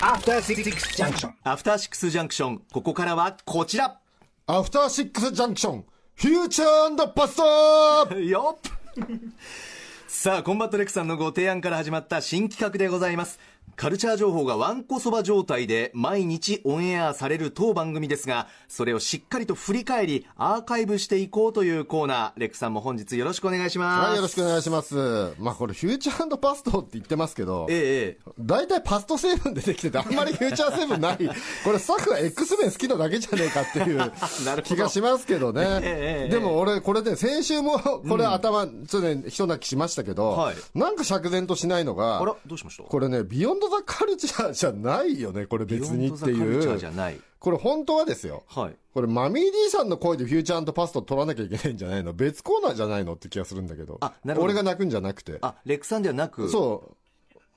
[0.00, 3.98] アフターシックスジャンクションアフターシックスジャンクションここからはこちら。
[4.46, 5.84] アフターシックスジャンクション、
[6.14, 8.70] フューチャーパストよっ
[10.06, 13.38] さあコンバットレックさんのご提案から始まった新企画でございます
[13.76, 22.32] カルチャー情報がわんこそば状態で毎日オンエアされる当番組ですが、それをしっかりと振り返り、アーカイブしていこうというコーナー。
[22.36, 24.06] レックさんも本日よろしくお願いします。
[24.08, 25.34] はい、よろしくお願いします。
[25.38, 31.16] まあこれ、フューチャーパストって言ってますけど、ええ、大体パスト成分出てきてて、あんまりフューチャー成分ない、
[31.64, 34.12] これスタッフが X 面好きなだけじゃねえかっていう
[34.64, 35.62] 気がしますけどね。
[35.82, 42.82] ええでも俺、これね、先週も、これ頭、ちょっとね、一泣きしましたけど、はいなんか釈然としないのが、あら、どうしました？
[42.84, 47.20] これね、ビヨンドザカルチャーじゃないよね、これ別にってビヨンドザカルチャいうーじゃない。
[47.38, 48.42] これ本当はですよ。
[48.48, 48.76] はい。
[48.92, 53.98] これマミー D さんの声でフューチャーパスト取らなきゃいけないんじゃないの別コーナーじゃないのって気がするんだけど。
[54.00, 55.38] あなるほど俺が泣くんじゃなくて。
[55.40, 56.96] あ、レックさんではなく、そ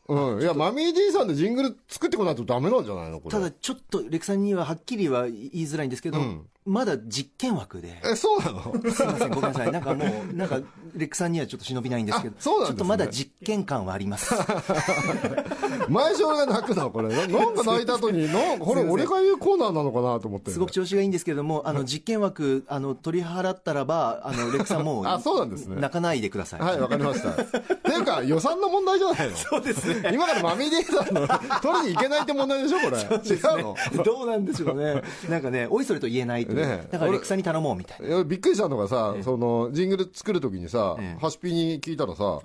[0.07, 0.13] う。
[0.13, 0.41] うん。
[0.41, 3.31] いや、マミー D さんでジングル作ってこないとダメなんじゃないのこれ。
[3.31, 6.19] ただちょっとレックさんにははっきりは言いづらいんですけど、
[6.65, 7.99] まだ実験枠で。
[8.03, 8.61] え、そうなの？
[8.91, 9.71] すみません、ごめんなさい。
[9.71, 10.59] なんかもう、なんか、
[10.95, 14.33] レックさんにはちょっと忍びないんですけど、あそうなねちょっとまだ実験感はあります。
[15.89, 17.09] 前上が泣くのこれ。
[17.09, 20.51] ななんか泣いた後に、 なんこれ俺が言うコーナーなのかなと思って。
[20.51, 26.59] すごく調子がいいんですけども、あの、実験枠、あの、取り払ったらば、あの、レックさんもう、 あそうなんですね泣かないでください。
[26.61, 27.29] はい、わかりました。
[27.31, 29.35] っていうか、予算の問題じゃないの？
[29.35, 30.11] そうですね。
[30.13, 31.27] 今からマミー D さんの
[31.61, 32.97] 取りに行けないって問題でしょこれ。
[32.97, 34.03] 違うの？
[34.03, 35.01] どうなんでしょうね。
[35.29, 36.67] なんかね、おいそれと言えないという。
[36.67, 38.23] ねだからレックさんに頼もうみたいな。
[38.23, 42.43] びっくりしたのがさ、その、ジングル作るときにさ、ええハシピに聞いたらさ、はい。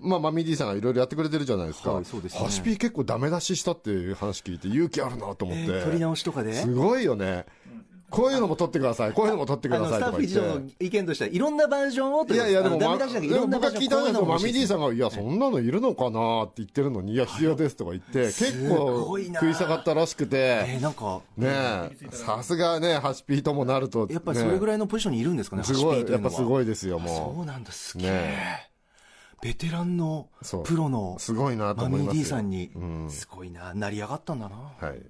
[0.00, 1.92] まあ、マミー D さんがいろいろやってくれてるじゃないですか。
[1.92, 5.62] はいそうですねハシピ結構ダメ出ししたっていう話聞いて勇気あるなと思って。
[5.64, 6.54] えー取り直しとかで？
[6.54, 7.46] すごいよね。
[8.12, 10.34] こういうのも撮ってください、こういうのも撮ってくださいスタッフ一。
[10.34, 14.82] 同の意見としては、いろんなバージョンをといやいや、でも、僕が聞いたんですよ、マミー D さんが。
[14.82, 26.44] が、いや、そんなのいるのかなって言ってるのに、いや、必要ですとか言って、結構食い下がったらしくえて、ー、なんか、ねえ、さすがね、ハシピともなると、やっぱりそれぐららいのポジションにいるんですかね、すごい、やっぱすい。
[26.44, 28.10] ごいですよ、そもうなんだ、すげえ。
[28.10, 28.68] ね
[29.42, 31.20] ベテランのそうプロのう。
[31.20, 32.26] すごいなとマミー思います D よ。
[32.28, 34.56] さんにうん、すごいな、成り上がったんだな。
[34.80, 35.02] はい。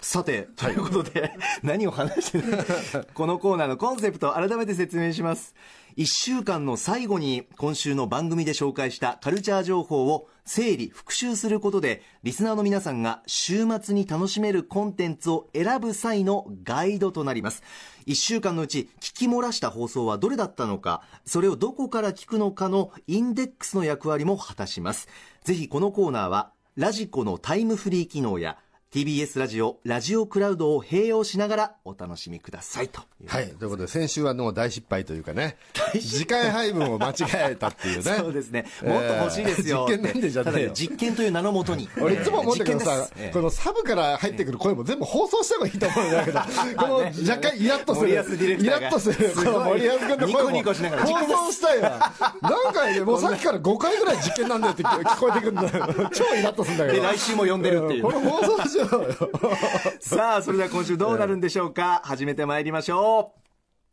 [0.00, 2.58] さて、ということで、 何を話してる
[3.12, 5.54] このコーナーのコンセプトを、改めて説明します。
[5.96, 17.62] 1週間の最後に、今週の番組で紹介したカルチャー情報を整理、復習することで、リスナーの皆さんが週末に楽しめるコンテンツを選ぶ際のガイドとなります。
[18.06, 25.08] 1週間のうち聞き漏らした放送はどれだったのか、それをどこから聞くのかのインデックスの役割も果たします。
[25.44, 28.56] ぜひこのコーナーは、ラジコのタイムフリー機能や、
[28.92, 33.00] TBS ラジオ、ラジオクラウドを併用しながらお楽しみくださいと。
[33.28, 33.46] はい。
[33.50, 35.58] ということで、先週はもう大失敗というかね、
[35.94, 38.02] 時間配分を間違えたっていうね。
[38.18, 38.66] そうですね。
[38.82, 39.86] もっと欲しいですよ。
[39.88, 41.88] えー実験なんでじゃね実験という名のもとに。
[42.00, 46.40] 俺いつも思ってるけどさこのサブから入ってくる声も全部放送した方がいいと思うんだけど、
[46.76, 52.12] この若干イラッとする、イラッとする、この森保君の声もニコニコしながら放送したいわ。
[52.42, 56.10] 何回ね、もうさっきから5回ぐらい実験なんだよって聞こえてくるんだよ。
[56.12, 57.04] 超イラッとするんだけで、ど。
[57.04, 58.10] 来週も呼んでるっていうこ。
[58.10, 58.79] れ放送。
[60.00, 62.00] さあ、それでは今週どうなるんでしょうか？
[62.04, 63.34] 始めてまいりましょ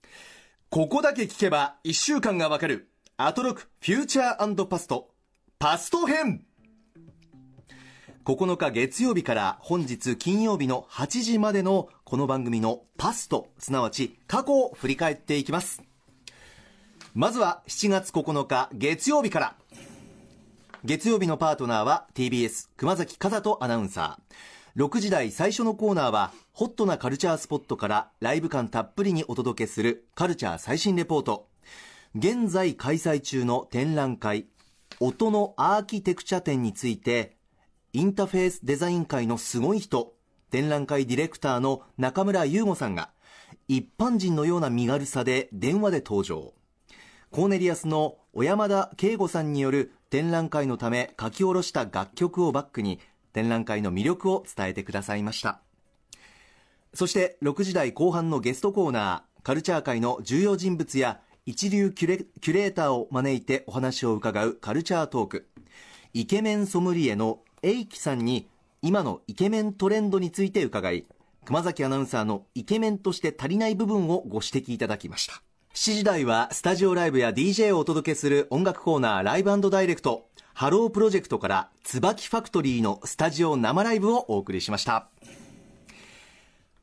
[0.03, 0.07] う。
[0.69, 2.89] ここだけ聞けば1週間がわかる。
[3.17, 5.09] アトロクフューチャーパスト。
[5.59, 6.45] パスト編
[8.25, 15.81] 9日月曜日から本日金曜日の8時までのこの番組のパスト、すなわち過去を振り返っていきます。
[17.13, 19.55] まずは7月9日月曜日から。
[20.83, 24.33] 月曜日のパートナーは TBS 熊崎和人アナウンサー
[24.77, 31.47] 6時台最初のコーナーはホットなカルチャースポットからライブ感たっぷりにお届けするカルチャー最新レポート。
[32.13, 34.45] 現在開催中の展覧会
[34.99, 37.37] 音のアーキテクチャ展について
[37.91, 40.13] インターフェースデザイン界のすごい人
[40.51, 43.09] 展覧会ディレクターの中村優吾さんが
[43.67, 46.53] 一般人のような身軽さで電話で登場。
[47.31, 52.99] コーネリアスの小山田圭吾さんによる展覧会のため書き下ろした楽曲をバックに
[53.37, 55.59] 展覧会の魅力を伝えてくださいました。
[56.95, 65.47] そして6時台後半のゲストコーナーカルチャー界の重要人物や一流キュレキュレーターを招いてお話を伺うカルチャートーク。
[66.13, 68.47] イケメンソムリエのエイキさんに
[68.81, 71.05] 今のイケメントレンドについて伺い
[71.45, 75.43] 熊崎アナウンサーのイケメンとして足りない部分をご指摘いただきました。
[75.75, 80.27] 7時台はスタジオライブや DJ をお届けする音楽コーナーライブダイレクト。
[80.59, 85.07] ハロープロジェクトから椿ファクトリーのスタジオ生ライブをお送りしました。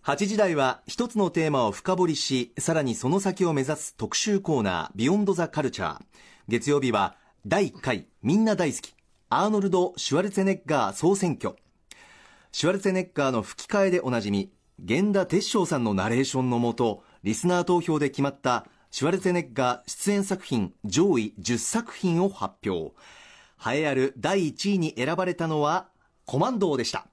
[0.05, 6.03] 8時台は一つのテーマを深掘りしさらにその先を目指す特集コーナービヨンドザカルチャー。
[6.47, 7.17] 月曜日は
[7.49, 8.95] 第1回みんな大好き
[9.29, 11.57] アーノルド・シュワルツェネッガー総選挙。
[12.53, 22.95] シュワルツェネッガーの吹き替えでおなじみ源田鉄章さんのナレーションのもとリスナー投票で決まったシュワルツェネッガー出演作品上位10作品を発表。
[23.67, 25.89] 栄えある第1位に選ばれたのは
[26.27, 27.07] コマンドーでした。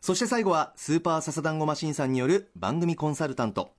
[0.00, 3.70] そして最後はスーパーササダンゴマシンさんによる番組コンサルタント。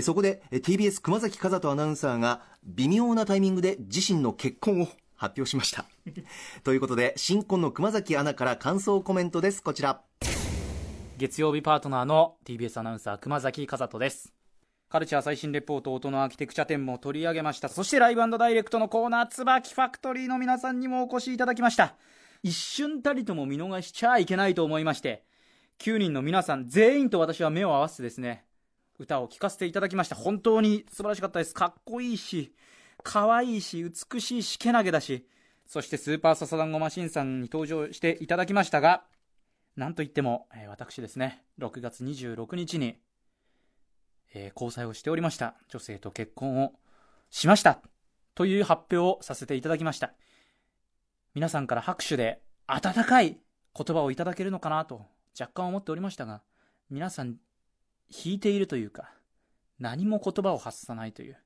[0.00, 5.84] そこで TBS 熊崎和人アナウンサーが微妙なタイミングで自身の結婚を発表しました。
[6.64, 9.62] ということで新婚の熊崎アナから感想コメントです。
[9.62, 10.02] こちら。
[11.18, 14.43] 月曜日パートナーの TBS アナウンサー熊崎和人です。
[14.88, 17.68] カルチャー最新レポート音のアーキテクチャ展も取り上げました。
[17.68, 21.96] そしてライブダイレクトのコーナー椿ファクトリーの皆さんにもお越しいただきました。
[22.42, 25.24] 一瞬たりとも見逃しちゃいけないと思いまして
[25.78, 28.44] 9人の皆さん全員と私は目を合わせてですね
[28.98, 30.14] 歌を聴かせていただきました。
[30.14, 31.54] 本当に素晴らしかったです。
[31.54, 32.54] かっこいいし
[33.02, 33.82] 可愛いし
[34.12, 35.26] 美しいしけなげだし。
[35.66, 39.04] そしてスーパーササダンゴマシンさんに登場していただきましたが
[39.76, 42.98] なんといっても、えー、私ですね6月26日に
[44.34, 45.54] えー、交際をしておりました。
[45.68, 46.72] 女性と結婚を
[47.30, 47.80] しました。
[48.34, 50.12] という発表をさせていただきました。
[51.34, 53.38] 皆さんから拍手で温かい
[53.76, 55.02] 言葉をいただけるのかなと
[55.38, 56.42] 若干思っておりましたが
[56.90, 57.36] 皆さん
[58.24, 59.10] 引いているというか
[59.80, 61.36] 何も言葉を発さないという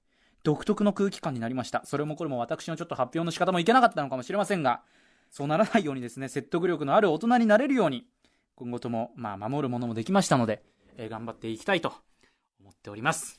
[0.43, 1.83] 独特の空気感になりました。
[1.85, 4.83] それもこれも私のちょっと発表の仕方もいけなかったのかもしれませんが
[5.31, 8.07] そうならないようにですね説得力のある大人になれるように
[8.55, 10.63] 今後ともまあ守るものもできましたので、
[10.97, 11.93] えー、頑張っていきたいと
[12.61, 13.39] 思っております。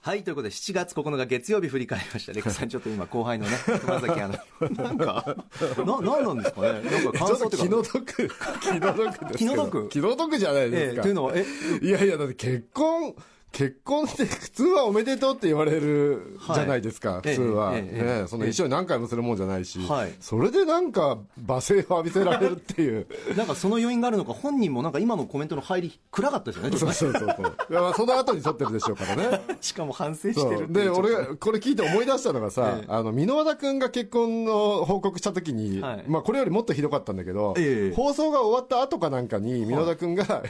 [0.00, 2.32] はいということで7月9日月曜日振り返りました。
[2.32, 4.38] レクさんちょっと今後輩のね 熊崎あの
[4.70, 5.36] なんか
[5.78, 6.72] ななんなんですかね。
[6.72, 8.04] なんか感想って気の毒。
[8.60, 11.44] 気の毒です気の毒気の毒じゃないですか、えー、というのはえ
[11.82, 13.14] いやいやだって結婚
[13.56, 23.06] 結婚って普通はおめでとうって言われるじゃないですか、はい、普通は、えええ、ね、その一緒に何回もするもんじゃないし、はい、それでなんか罵声を浴びせられるっていう。
[23.34, 27.34] なんかその要因があるのか本人もなんか今のコメントの入り暗かったですよねそうそうそう。
[27.34, 29.40] そういやその後に撮ってるでしょうからね。
[29.62, 37.54] しかも反省してるで俺これ聞いて思い出したのがさ、あの箕輪田君が結婚の報告した時に、はい、まあこれよりもっとひどかったんだけど、
[37.94, 40.42] 放送が終わった後かなんかに箕輪田君が、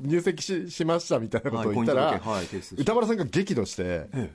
[0.00, 2.20] 入籍ししましたみたいなことを言ったら、
[2.76, 4.30] 歌丸さんが激怒して、ええ、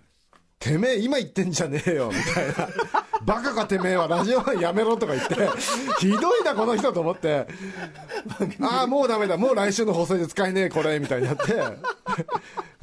[0.64, 2.70] てめえ今言ってんじゃねえよみたいな。
[3.26, 5.36] バカかてめえはラジオマンやめろとか言って。
[6.00, 7.48] ひどいなこの人と思って。
[8.62, 9.38] ああもうダメだ。
[9.38, 11.44] もう来週の放送で使えねえこれみたいになって。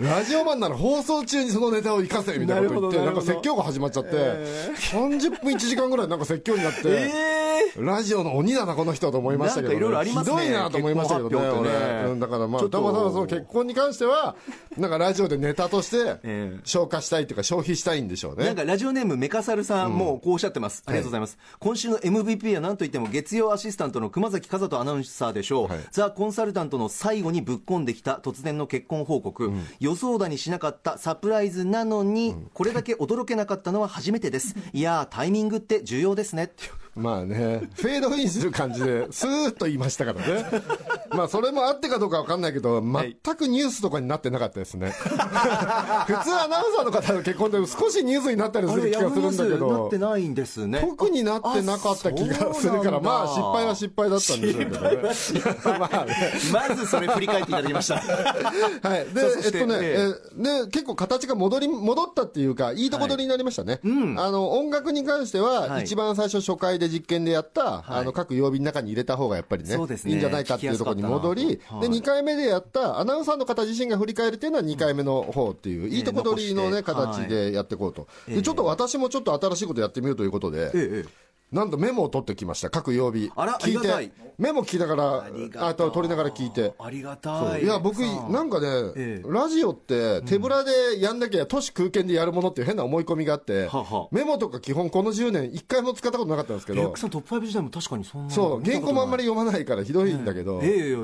[0.00, 10.36] ラジオマンなら放送中にそのネタを生かせみたいなこと言ってなんか説教が始まっちゃって、えー、30分1時間ぐらいなんか説教になって、えー、ラジオの鬼だなこの人と思いましたけど、ね、いろいろありますね。
[10.40, 14.36] ひどいなと思いましたけどね俺、だからまあたまたまその結婚に関しては
[14.78, 16.18] なんかラジオでネタとして
[16.64, 34.54] 消化したいっていうか消費したいんでしょうねなんかラジオネームメカサルさんもこうおっしゃってます、ありがとうございます、今週の MVP は何といっても月曜アシスタントの熊崎和人アナウンサーでしょう、はい、ザ・コンサルタントの最後にぶっ込んできた突然の結婚報告、うん、予想だにしなかったサプライズなのに、これだけ驚けなかったのは初めてです。
[34.72, 36.44] いやタイミングって重要ですね。
[36.44, 36.64] って
[36.96, 40.44] まあね、フェードインする感じで、スーッと言いましたからね。
[41.10, 44.90] まあ、それもあってかどうかわかんないけど、全くニュースとかになってなかったですね。
[44.98, 45.10] 普通
[46.34, 49.72] アナウンサーの方の結婚で少しニュースになったりする気がするんだけど。
[49.72, 50.80] なってないんですね。
[50.80, 54.98] 特になってなかった気がするから、まあ、失敗は失敗だったんでしょうけどね。
[55.78, 56.32] まあね。
[56.52, 57.94] まずそれ振り返っていただきました。
[57.94, 59.06] はい。
[59.14, 63.80] で、えっとね、えね、結構形が戻り、戻ったっていうか、いいとこ取りになりましたね。
[63.84, 69.76] あの、音楽に関しては、一番最初初回で実験でやった、はい、あの各曜日の中に入れた方がやっぱりね、ね。
[69.76, 80.70] いいんじゃないかっていうところに戻り、はい、で2回目でやったアナウンサーの方自身が振り返るっていうのは2回目の方っていう、うん、いいとこ取りのね、形でやっていこうと、でちょっと私もちょっと新しいことやってみようということで。
[80.74, 81.19] ええ
[81.52, 82.70] なんとメモを取ってきました。
[82.70, 83.30] 各曜日。
[83.34, 84.12] あら聞いて。
[84.38, 86.72] メモ聞きながらあと取りながら聞いて。
[86.78, 87.64] ありがたい。
[87.64, 88.66] いや僕なんかね、
[88.96, 93.70] ええ、ラジオって手ぶらでやんなきゃ都市空間でやるものっていう変な思い込みがあって、うん、
[94.12, 96.96] メモとか基本この10年1回も使ったことなかったんですけど。
[96.96, 98.64] さんトップ5時代も確かにそんなそう。
[98.64, 100.94] 原稿もあんまり読まないからひどいんだけど、え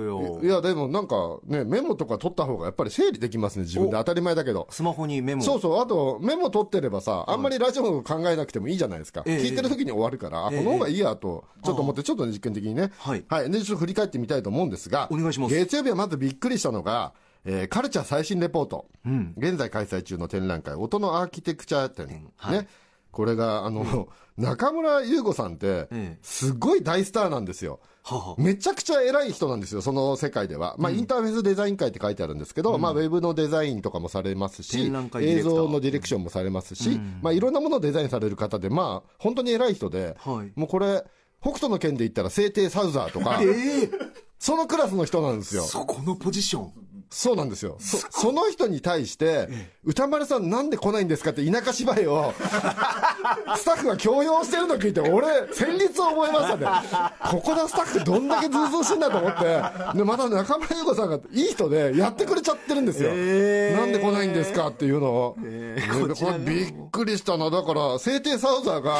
[0.42, 3.96] えいやでもなんかねメモとか取った方がやっぱり整理できますね自分で。
[3.96, 4.66] 当たり前だけど。
[4.70, 5.42] スマホにメモ。
[5.42, 5.82] そうそう。
[5.82, 15.54] あとメモ取ってればさあんまりラジオ考えなくてもいいじゃないですか、聞いてる時に終わるから、あこの方がいいやと、ちょっと思って、ちょっと実験的にね、はい、はい、でちょっと振り返ってみたいと思うんですが、お願いします。
[15.54, 17.12] 月曜日はまずびっくりしたのが、
[17.44, 22.68] えー、カルチャー最新レポート、うん、現在開催中の展覧会、音のアーキテクチャ展、はい、ね、
[23.12, 25.88] これが、あの、うん、中村優吾さんって、
[26.22, 27.80] すごい大スターなんですよ。
[28.38, 30.76] めちゃくちゃ偉い人なんですよ、その世界では。
[30.78, 41.04] まあ、インターフェースデザイン会って書いてあるんですけど、うん、まあ、ウェブのデザインとかもされますし、映像のディレクションもされますし、うん、まあ、いろんなものをデザインされる方で、まあ、本当に偉い人で、はい、もうこれ、
[41.42, 43.90] 北斗の剣で言ったら聖帝サウザーとか、えー、
[44.38, 45.62] そのクラスの人なんですよ。
[45.62, 46.72] そこのポジション。
[47.10, 47.76] そうなんですよ。
[47.78, 49.48] そ、その人に対して、
[49.84, 52.34] 歌丸さんなんで来ないんですかって田舎芝居を、
[53.56, 56.66] スタッフが強要してるの聞いて、俺、戦慄を覚えましたね。
[57.30, 59.44] ここのスタッフどんだけずうずうしいんだと思って、
[59.96, 63.10] で、また中村優子さんがいい人でやってくれちゃってるんですよ。
[63.12, 65.36] えー、なんで来ないんですかっていうのを。
[65.44, 67.50] えー、これびっくりしたな。
[67.50, 68.96] だから、聖帝サウザーが、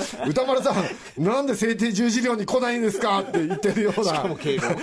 [0.26, 4.06] 歌丸さん、なんで聖帝十字寮に来ないんですかって言ってるような。
[4.06, 4.66] しかも敬語。
[4.66, 4.76] そう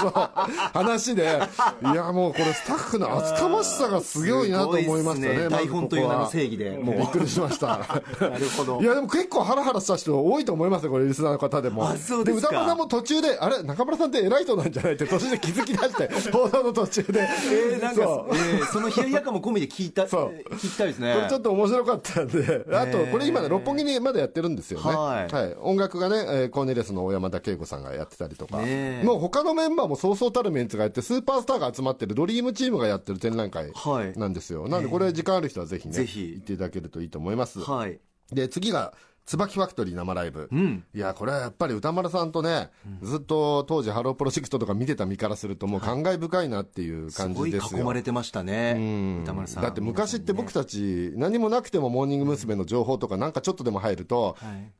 [0.00, 0.30] そう。
[0.72, 1.40] 話で、
[1.82, 5.38] いや、もうこれスタッフの厚かましさがすごいなと思いましたね。
[5.38, 6.70] ね台本という名の正義で。
[6.70, 8.02] もうびっくりしました。
[8.20, 8.80] なるほど。
[8.80, 11.88] いや、でも結構ハラハラした人多いと思いますよ、これ、リスナーの方でも。
[11.88, 12.48] あ、そうですか。
[12.50, 17.20] で、歌丸さんも途中で、あれ、中村さんって偉い人なんじゃないって途中で気づき出して、 放送の途中で。
[17.20, 20.54] えー、なんか、そ,、えー、その冷ややかも込みで聞いた、そう。
[20.54, 21.14] 聞きたいですね。
[21.14, 24.94] これちょっと面白かったんで、あと、これ今ね、六六本木にまだやってるんですよね。
[24.94, 25.34] はい。
[25.34, 25.56] はい。
[25.60, 28.58] 音楽がね、えー、コーネリアスの小山田圭吾さんがやってたりとか。
[29.04, 33.72] もう他のメンバーもそうそうたるメンツがやって、スーパースターが集まってるドリームチームがやってる展覧会
[34.16, 34.62] なんですよ。
[34.62, 36.32] はい、なんでこれ時間ある人はぜひね、ぜひ。
[36.34, 37.60] 行っていただけるといいと思います。
[37.60, 37.98] はい。
[38.32, 38.94] で、次が、
[39.26, 42.70] 椿ファクトリー生ライブ、うん、いやこれはやっぱり宇多丸さんとね、
[43.00, 47.80] うん、ずっと当時ハロープロジェクトとか見てた身からするともう感慨深いなっていう感じですよ。
[47.80, 49.62] 囲まれてましたね、うん、宇多丸さん。
[49.62, 52.56] だって昔って僕たち何もなくてもモーニング娘。
[52.56, 54.72] の情報とかなんかちょっとでも入ると、はい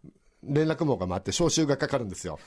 [0.42, 2.38] 連絡網が回って招集がかかるんですよ。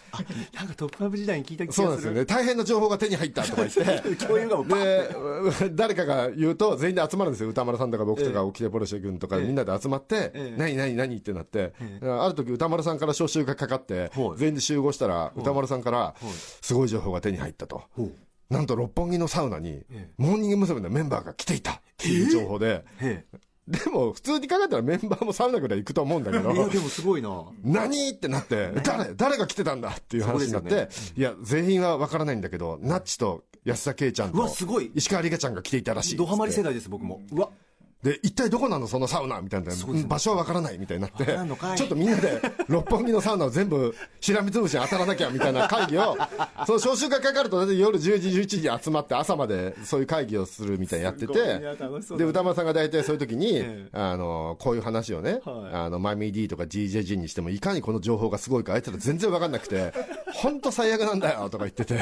[0.54, 1.88] なんかトップアップ時代に聞いた気がする。
[1.88, 2.26] そうなんですよね。
[2.26, 4.16] 大変な情報が手に入ったとか言って。
[4.26, 5.10] 共有がもで、
[5.74, 7.50] 誰かが言うと全員で集まるんですよ。
[7.50, 16.16] 歌丸さんとか僕とか沖手ポルシェ君とかみんなで集まって、何何何ってなって、ある時歌丸さんから招集がかかって、全員で集合したら歌丸さんから
[16.62, 17.84] すごい情報が手に入ったと。
[18.50, 19.84] なんと六本木のサウナに、
[20.18, 20.84] モーニング娘。
[20.84, 22.86] のメンバーが来ていたっていう情報で、
[23.68, 26.52] でも、普通に考えたらメンバーもサウナぐらい行くと思うんだけど。
[26.52, 27.46] いや、でもすごいな。
[27.64, 28.10] 何？
[28.10, 29.14] ってなって、誰？
[29.16, 29.90] 誰が来てたんだ？
[29.90, 34.46] っていう話になって、ね、いや、全員はわからないんだけど、ナッチと安田圭ちゃんと、
[34.94, 36.18] 石川里香ちゃんが来ていたらしい。
[36.18, 37.22] ドハマり世代です、僕も。
[37.32, 37.50] うわ。
[38.04, 38.88] で、一体どこなの？
[38.88, 39.72] そのサウナみたいな、
[40.08, 41.26] 場所はわからないみたいになって、
[41.78, 46.18] ちょっとみんなで六本木のサウナを全部しらみつぶしに当たらなきゃみたいな会議を、
[46.68, 51.34] その招集がかかると大体夜10時、11時に集まって朝までそういう会議をするみたいにやってて、
[52.18, 59.94] で、歌丸さんが大体そういう時に、あの、こういう話をね、あの、マミー D とか GJG にしても、いかにこの情報がすごいか、あいつら全然わかんなくて、
[60.34, 61.96] 本当最悪なんだよとか言ってて、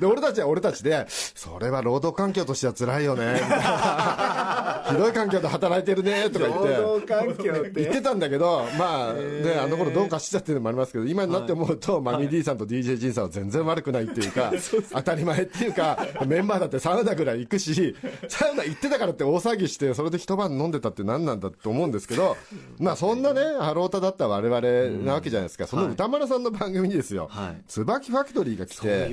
[0.00, 5.03] で、俺たちは俺たちで、それは労働環境としては辛いよね、みたいな。
[5.08, 6.68] い環境で働いてるね、 とか言って。
[6.68, 7.82] 労働環境って。
[7.82, 14.52] 言ってたんだけど、まあ、ね、あの頃どうかしちゃってるのもありますけど、今になって思うと、マミー D さんと DJ ジンさんは全然悪くないっていうか、
[14.92, 17.94] 当たり前っていうか、メンバーだってサウナぐらい行くし、
[18.28, 22.36] サウナ行ってたからって大騒ぎして、それで一晩飲んでたって何なんだと思うんですけど、
[22.78, 25.66] まあそんなね、ハロータだった我々なわけじゃないですか。
[25.66, 27.28] その歌丸さんの番組にですよ。
[27.30, 29.10] はい、椿ファクトリーが来て、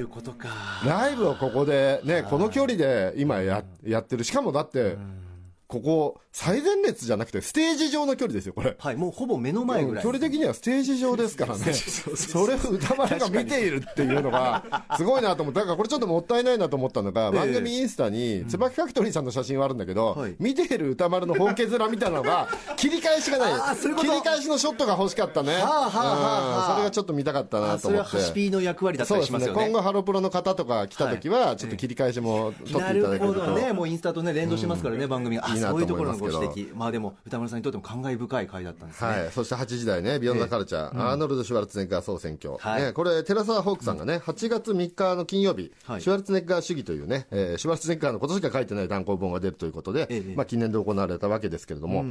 [0.85, 4.23] ライブをここで、ね、この距離で今ややってる。
[4.23, 4.97] しかもだって、
[5.71, 8.75] ここ、最前列じゃなくて、ステージ上の距離ですよ、これ。
[8.77, 10.03] はい、もうほぼ目の前ぐらい。
[10.03, 11.71] 距離的にはステージ上ですからね。
[11.73, 23.75] それを歌丸が見ているっていうのが、すごいなと思って、だからこれちょっともったいないなと思ったのが、番組インスタに、椿ファクトリーさんの写真はあるんだけど、見ている歌丸の本家面みたいなのが、 切り返しがない。
[23.77, 25.53] 切り返しのショットが欲しかったね。
[25.55, 27.81] はあはあそれがちょっと見たかったなと思って。
[27.81, 29.63] それはハシピーの役割だったりしますよね。
[29.63, 33.09] 今後ハロプロの方とか来た時は、ちょっと切り返しも撮っていただけると。
[33.09, 33.73] なるほどね。
[33.73, 35.69] もうインスタとね、連動しますからね、番組が。
[35.69, 36.75] あ、そういうところのご指摘。
[36.75, 39.09] まあでも、歌丸さんにとっても感慨深い回だったんですね。
[39.09, 39.31] はい。
[39.31, 42.55] そして8時台ね、ビヨンドカルチャー、アーノルド・シュワルツネッガー総選挙。
[42.57, 42.93] はい。
[42.93, 52.05] これ、テラサー・ホークさんがね、8月3日の金曜日、シュワルツネッガー主義というね、えシュワルツネッガーのことしか書いてない単行本が出るということで、まあ記念で行われたわけですけれども、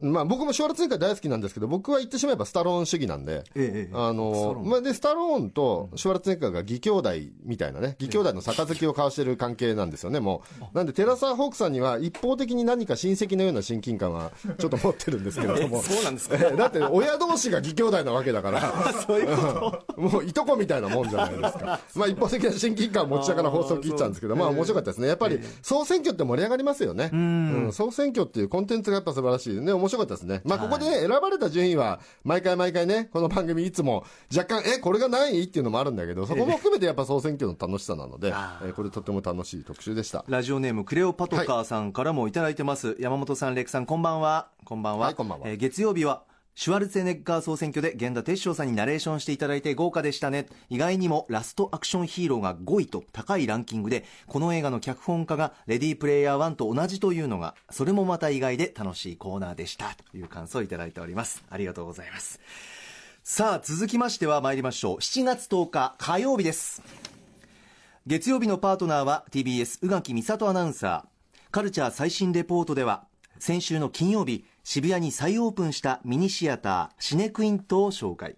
[0.00, 7.10] まあ僕もシュワルツェネッガー大好きなんですけど、僕は言ってしまえばスタローン主義なんで、ええ、あの、まあで、スタローンとシュワルツェネッガーが義兄弟
[7.44, 10.42] みたいなね、義兄弟の杯を交わしてる関係なんですよね、も
[10.72, 10.76] う。
[10.76, 15.82] なんで、テラサー・ホークさんには一方的に何か親戚のような親近感はちょっと持ってるんですけれども。
[15.82, 18.72] そうなんですか、 だって親同士が義兄弟なわけだから、
[19.06, 20.00] そういうこと。
[20.00, 21.80] もういとこみたいなもんじゃないですか。
[21.94, 25.08] まあ一方的な親近感を持ちながら放送切っちゃうんですけど、まあ面白かったですね。
[25.08, 27.10] やっぱり総選挙って盛り上がりますよね。
[27.12, 29.60] うん、総選挙っていうコンテンツがやっぱ素晴らしい。
[29.60, 30.40] ね、面白かったですね。
[30.44, 34.04] まあここで、ね、選ばれた順位は、毎回毎回ね、この番組いつも、
[34.34, 38.32] 若干、え、これが何位っていうのもあるんだけど、そこも含めてやっぱ総選挙の楽しさなので、
[38.64, 40.24] えこれとても楽しい特集でした。
[40.28, 42.88] ラジオネーム、クレオパトカーさんからもいただいてます。
[42.88, 44.48] はい、山本さん、レクさん、こんばんは。
[44.64, 45.06] こんばんは。
[45.06, 45.48] はい、こんばんは。
[45.48, 46.22] えー、月曜日は、
[46.54, 50.46] シュワルツェネッガー総選挙で源田哲章さんにナレーションしていただいて豪華でしたね。
[50.68, 59.94] 意外にもラストアクションヒーローが5位と高いランキングで、この映画の脚本家がレディープレイヤー1と同じというのが、それもまた意外で楽しいコーナーでした。
[60.10, 61.42] という感想をいただいております。
[61.48, 62.40] ありがとうございます。
[63.22, 66.82] さあ続きましては参りましょう7月10日火曜日です
[68.06, 73.04] 月曜日のパートナーは TBS 宇垣美里アナウンサーカルチャー最新レポートでは
[73.38, 78.36] 先週の金曜日渋谷に再オープンしたミニシアターシネクイントを紹介。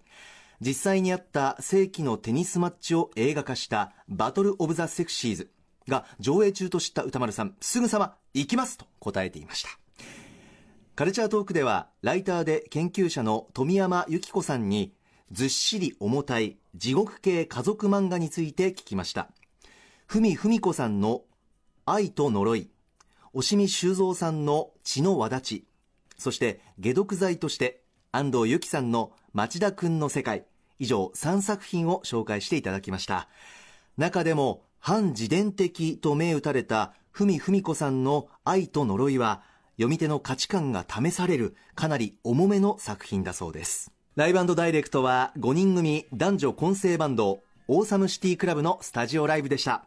[0.61, 5.51] 実際にあった世紀のテニスマッチを映画化したバトル・オブ・ザ・セクシーズ
[5.89, 9.69] が上映中と知った歌丸さんすぐさま行きますと答えていました。
[10.95, 14.93] カルチャートークではライターで研究者の富山由紀子さんに
[15.31, 19.29] ずっしり重たい地獄系家族漫画について聞きました。
[20.07, 21.23] 文文子さんの
[21.85, 22.69] 愛と呪い
[23.33, 25.65] 押見修造さんの血の輪立ち
[26.23, 27.81] そして解毒剤として
[28.13, 30.45] 安藤由紀さんの町田くんの世界。
[30.79, 33.27] 以上3作品を紹介していただきました。
[33.97, 39.43] 中でも反自伝的と銘打たれた文文子さんの愛と呪いは
[39.75, 43.91] 読み手の価値観が試されるかなり重めの作品だそうです。
[44.15, 49.85] ライブダイレクトは5人組男女混成バンドオーサムシティクラブのスタジオライブでした。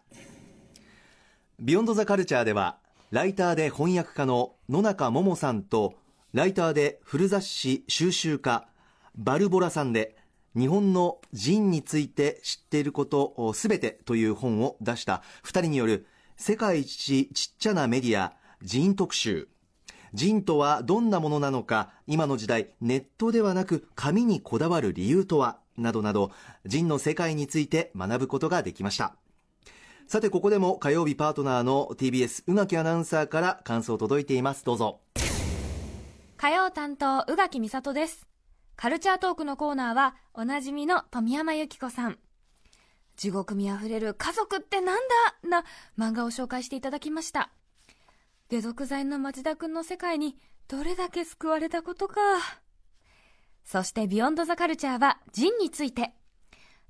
[1.61, 2.77] ビヨンドザカルチャーでは
[3.11, 5.95] ライターで翻訳家の野中桃さんと
[6.37, 8.69] ライターで古雑誌収集家
[9.17, 10.17] バルボラさんで
[10.55, 15.23] 日本のジンについて知っていることすべてという本を出した。
[15.45, 19.49] 2人による世界一ちっちゃなメディアジン特集。
[20.13, 26.33] ジンとはどんなものなのか今の時代ネットではなく紙にこだわる理由とはなどなど
[26.67, 29.17] ジンの世界について学ぶことができました。
[30.07, 34.63] さてここでも火曜日パートナーの TBS 宇垣アナウンサーから感想届いています。
[34.67, 35.01] どうぞ。
[36.47, 38.25] 火曜担当宇垣美里です
[38.77, 42.19] カルチャートークのコーナーはおなじみの富山由紀子さん
[43.17, 45.01] 地獄味あふれる家族ってなん
[45.43, 45.49] だ？
[45.49, 45.65] な
[45.99, 47.51] 漫画を紹介していただきました
[48.49, 50.37] 解毒剤の町田くんの世界に
[50.69, 52.21] どれだけ救われたことか。
[53.65, 56.13] そしてビヨンドザカルチャーはジンについて。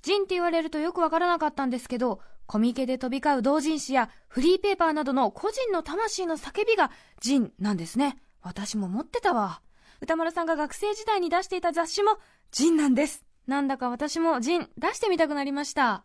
[0.02, 6.90] ジンって言われるとよくわからなかったんですけど、コミケで飛び交う同人誌やフリーペーパーなどの個人の魂の叫びが
[7.22, 8.18] ジンなんですね。
[8.46, 9.60] 私も持ってたわ。
[10.00, 12.12] 歌丸さんが学生時代に出していた雑誌も
[12.52, 13.24] ジンなんです。
[13.48, 16.04] なんだか私もジン出してみたくなりました。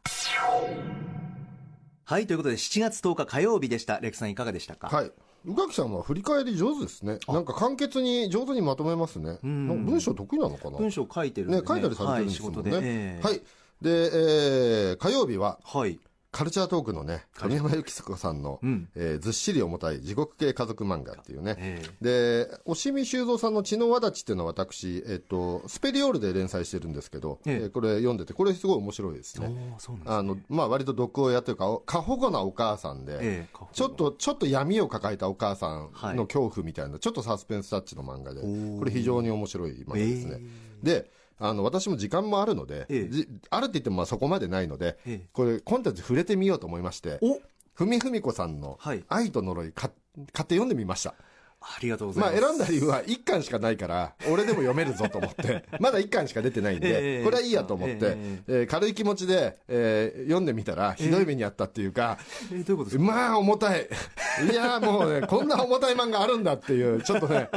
[2.03, 3.99] はい、ということで7月10日火曜日でした。
[3.99, 4.87] レクさんいかがでしたか？
[4.87, 5.11] はい。
[5.45, 7.19] 宇垣さんは振り返り上手ですね。
[7.27, 9.37] なんか簡潔に上手にまとめますね。
[9.43, 10.79] 文章得意なのかな？
[10.79, 11.61] 文章書いてるね。
[11.61, 12.71] ね、書いたりされてるんですもんね。
[12.71, 13.41] はい、えー、はい。
[13.81, 15.99] で、えー、火曜日は、はい。
[16.31, 21.55] カルチャートークのね、神山由紀子さんの、うん、えー、ずっしり重たい地獄系家族漫画っていうね。
[21.59, 29.75] えー、で、押見修造さんの血の輪立ちっていうのは私、えっ、ー、と、スペリオールで連載してるんですけど、えー、えー、これ読んでて、これすごい面白いですね。
[29.77, 29.97] すね。
[30.05, 40.39] あの、まあ割と毒親というか、過保護なお母さんで、えー、ちょっと、ちょっと闇を抱えたお母さんの恐怖みたいな、はい、ちょっとサスペンスタッチの漫画で、これ非常に面白い漫画ですね。
[40.81, 47.19] で、あの、私も時間もあるので、ええ、あるって言ってもまあそこまでないので、え、これ、コンテンツ触れてみようと思いまして、
[47.73, 48.77] ふみふみこさんの、
[49.09, 49.91] 愛と呪い買っ
[50.45, 51.15] て読んでみました。
[51.61, 52.41] ありがとうございます。
[52.41, 62.17] まあ選んだ理由は1巻しかないから、俺でも読めるぞと思って、 まだ1巻しか出てないんで、えー、これはいいやと思って、えー、えー、軽い気持ちで、えー、読んでみたら、ひどい目にあったっていうか、
[62.51, 63.03] えー、どういうことですか？
[63.03, 63.87] まあ重たい。
[64.51, 67.49] いやもうね、 こんな重たい漫画あるんだっていう、ちょっとね、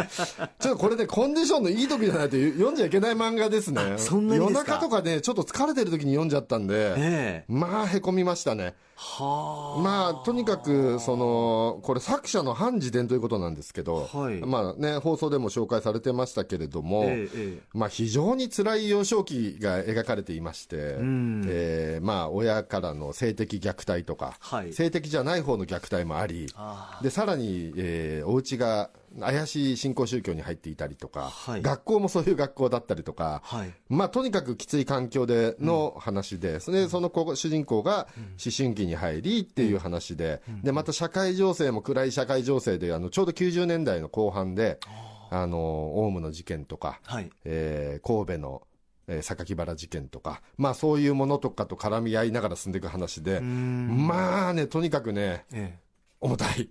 [0.58, 3.94] ちょっとこれね、コンディションのいい時じゃないと読んじゃいけない漫画ですね。
[3.96, 8.74] そんなに夜中とかね、ちょっと疲れてる時に読んじゃったんで、えー、まあへこみましたね。
[8.96, 9.80] はあ。
[9.82, 26.46] まあ、とにかく、その、これ作者の反自伝ということなんですけど、はい、まあね、放送でも紹介されてましたけれども、ええ、まあ非常に辛い幼少期が描かれていまして、うん、えー、まあ親からの性的虐待とか、はい、性的じゃない方の虐待もあり、
[27.02, 44.78] で、さらに、えー、お家が、怪しい信仰宗教に入っていたりとか、はい、学校もそういう学校だったりとか、はい、まあ、とにかくきつい環境での話で、うん、それその子主人公が思春期に入りっていう話で、うん、で、また社会情勢も暗い社会情勢で、あの、ちょうど90年代の後半で、
[45.30, 48.62] あの、オウムの事件とか、はい、えー、神戸の、
[49.06, 55.78] えー、榊原事件とか、まあそういうものとかと絡み合いながら進んでいく話で、まあね、とにかくね、ええ、
[56.20, 56.68] 重たい。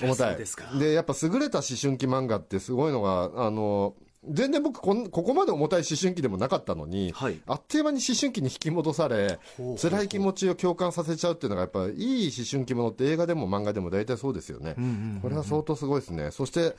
[0.00, 0.78] 重たい。
[0.78, 3.94] でやっぱ優れた思春期漫画ってすごいのが、あの、
[4.28, 9.38] 全然僕こん、ここまで重たい思春期でもなかったのに、はい、あっという間に思春期に引き戻され、
[9.80, 14.74] 辛い気持ちを共感させちゃうっていうのが、やっぱりいい思春期ものって映画でも漫画でも大体そうですよね。
[15.22, 16.30] これは相当すごいですね。
[16.30, 16.76] そして、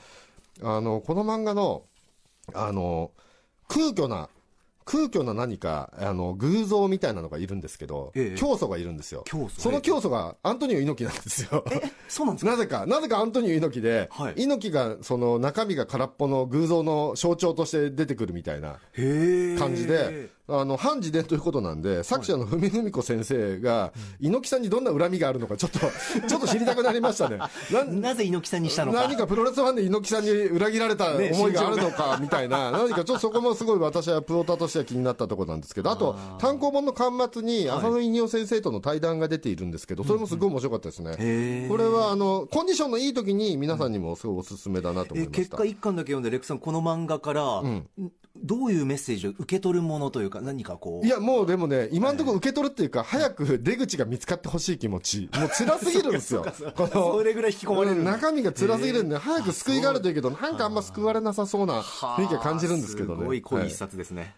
[0.62, 1.84] あの、この漫画の、
[2.52, 3.10] あの、
[3.68, 4.28] 空虚な
[4.84, 9.22] 空虚な何か、あの、偶像みたいなのがいるんですけど、ええ、教祖がいるんですよ。
[9.26, 9.60] 教祖。
[9.60, 11.64] その教祖がアントニオ猪木なんですよ。
[11.70, 12.50] え、そうなんですか？
[12.52, 18.78] なぜか、なぜかアントニオ猪木で、はい、猪木が、その中身が空っぽの偶像の象徴として出てくるみたいな
[19.58, 25.78] 感じで、あの、反自伝ということなんで、作者の文文子先生が、猪木さんにどんな恨みがあるのか、ちょっと、
[26.26, 27.38] ちょっと知りたくなりましたね。
[27.72, 29.02] な、なぜ猪木さんにしたのか。
[29.02, 41.68] 何かプロレスファンで猪木さんに裏切られた思いがあるのか、みたいな、何かちょっとそこもすごい私はプロタとしては気になったところなんですけど、あと、単行本の巻末に、浅野稲夫先生との対談が出ているんですけど、それもすごい面白かったですね。
[41.68, 45.36] これは、あの、コンディションのいい時に皆さんにもすごいおすすめだなと思いました。
[45.42, 47.62] 結果一巻だけ読んで、レクさん、この漫画から、
[48.50, 51.06] どういうメッセージを受け取るものというか、何かこう。
[51.06, 55.30] いや、もうでもね、今のところ受け取るっていうか、早く出口が見つかってほしい気持ち。
[55.38, 56.44] もう辛すぎるんですよ。
[56.74, 58.02] このそれぐらい引き込まれる。
[58.02, 63.20] 中身が辛すぎるんで、早く救いがあるといいけど、なんかあんま救われなさそうな雰囲気を感じるんですけどね。
[63.20, 64.34] すごい濃い一冊ですね。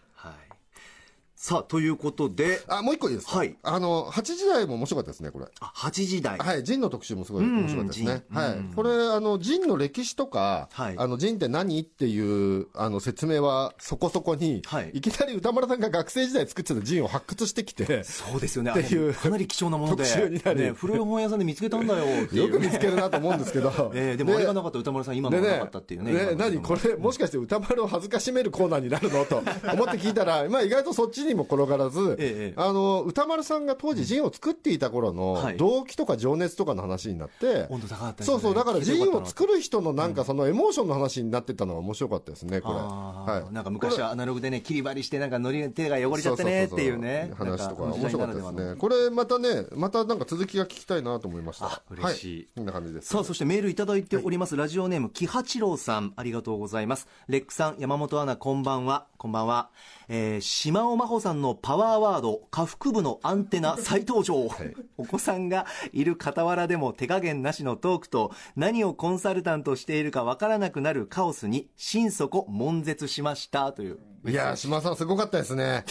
[1.43, 2.61] さあ、ということで。
[2.69, 3.39] あ、もう一個いいですか？
[3.39, 3.53] はい。
[3.63, 5.45] あの、8時台も面白かったですね、これ。
[5.59, 8.23] あ、8時台はい、ジンの特集もすごい面白かったですね。
[8.31, 8.73] はい。
[8.73, 18.71] これ、あの、ジンの歴史とか、はい、あの、ジンって何っていう、あの、説明はそこそこに、はい、いきなり歌丸さんが学生時代作ってたジンを発掘してきて、そうですよね。
[18.71, 19.13] っていう。
[19.13, 20.05] かなり貴重なもので。
[20.05, 20.61] 特集になり。
[20.61, 23.91] ね、古い本屋さんで見つけたんだよ よく見つけるなと思うんですけど。
[23.93, 26.13] えー、でもあれがなかった歌丸さん今のがなかったっていうね。
[26.13, 29.25] ね、何これ、もしかして歌丸を恥ずかしめるコーナーになるの？
[29.25, 42.75] と思って聞いたら、まあ意外とそっちにも転がらず、ええ、あの歌丸さんが当時、ジンを作っていた頃の動機とか情熱とかの話になって、温度高かった、ね、そうそう、だからジンを作る人のなんか、そのエモーションの話になってたのが面白かったですね、これ。
[42.75, 48.75] はい、なんか昔はアナログでね、切り張りして、なんかのり手が汚れちゃってねっていうね、話とか、面白かったですね。
[48.77, 51.81] これまたね、またなんか続きが聞きたいなと思いました。
[51.89, 52.47] 嬉しい。
[52.55, 53.09] こんな感じです。
[53.09, 57.07] さあ、そしてメールいただいております、ラジオネーム、木八郎さん、ありがとうございます。
[57.27, 59.07] レックさん、山本アナ、こんばんは。
[59.17, 59.69] こんばんは。
[60.07, 73.71] えー、島尾真帆さんのパワーワード、下腹部のアンテナ再登場、はい、お子さんがいる傍らでも手加減なしのトークと何をコンサルタントしているかわからなくなるカオスに心底悶絶しました。
[73.73, 75.83] といういや島さんすごかったですね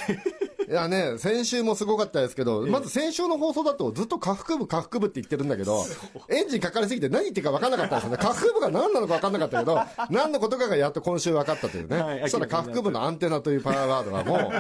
[0.69, 5.85] いやね、先週もすごかったですけど、まず先週の放送だとずっと下腹部、下腹部って言ってるんだけど、
[6.29, 8.19] エンジンかかりすぎて何言ってるか分かんなかったんですよね。
[8.23, 11.97] 下腹部が何なのか分かんなかったけど、何のことかがやっと今週分かったというね。
[11.97, 14.53] はい、そしたら下腹部のアンテナというパワーワードはも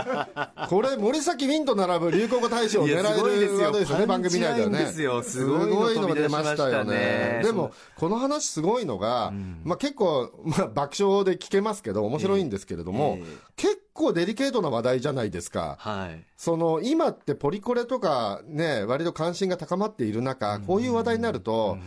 [0.66, 4.92] う、これ森崎ウィンと並ぶ流行語大賞を狙えるワードですよね、番組内ではね。
[5.22, 7.40] すごいのが出ましたよね。
[7.44, 9.32] でも、この話すごいのが、
[9.64, 13.18] まあ結構、まあ爆笑で聞けますけど、面白いんですけれども、
[13.56, 15.78] 結構デリケートな話題じゃないですか。
[15.92, 16.24] はい。
[16.36, 21.78] その、今ってポリコレとかね、割と関心が高まっている中、こういう話題になると、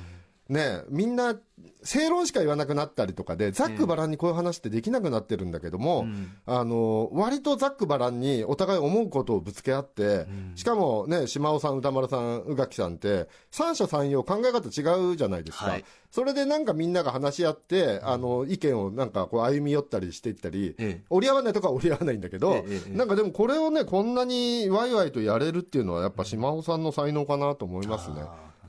[0.48, 1.36] ね、みんな
[1.84, 15.66] 正論しか言わなくなったりとかで、ざっくばらんにこういう話ってできなくなってるんだけども、うん、あの、割とざっくばらんにお互い思うことをぶつけ合って、うん、しかもね、島尾さん、歌丸さん、宇垣さんって、三者三様考え方違うじゃないですか。
[15.66, 28.24] はい、それでなんかみんなが話し合って、あの、意見をなんかこう歩み寄ったりしていったり、ええ、折り合わないとか折り合わないんだけど、え、なんかでもこれをね、こんなにワイワイとやれるっていうのはやっぱ島尾さんの才能かなと思いますね。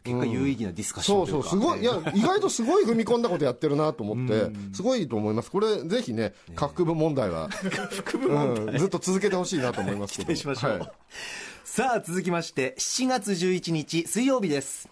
[0.06, 1.80] 結果有意義なディスカッション、うん、そうそうすごい。
[1.80, 5.50] いや意外とすごい踏み込んだことやってるなと思ってすごいと思います。
[5.50, 7.48] これぜひね下腹部問題は、
[8.14, 10.26] うん、ずっと続けてほしいなと思いますけど。
[10.26, 10.92] 期待しましょう、はい、
[11.64, 14.88] さあ続きまして7月11日水曜日です。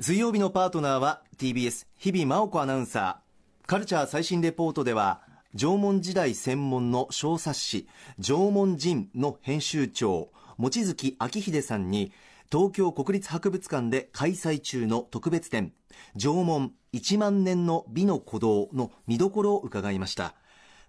[0.00, 3.68] 水曜日のパートナーは TBS 日々真央子アナウンサー。
[3.68, 5.20] カルチャー最新レポートでは
[5.54, 7.88] 縄文時代専門の小冊子
[8.18, 12.12] 縄文人の編集長望月明秀さんに
[12.50, 15.74] 東京国立博物館で開催中の特別展
[16.16, 20.34] 縄文1万年の美の鼓動の見どころを伺いました。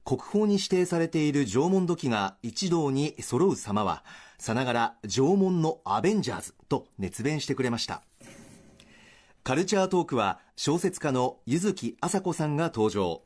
[0.06, 4.06] 国宝に指定されている縄文土器が一堂に揃う様は
[4.38, 8.04] さながら縄文のアベンジャーズと熱弁してくれました。
[9.44, 13.24] カルチャートークは小説家の柚木麻子さんが登場。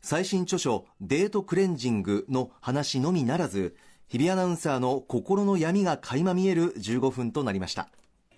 [0.00, 3.76] 最新著書デートクレンジングの話のみならず
[4.08, 7.88] 日比アナウンサーの心の闇が垣間見える15分となりました。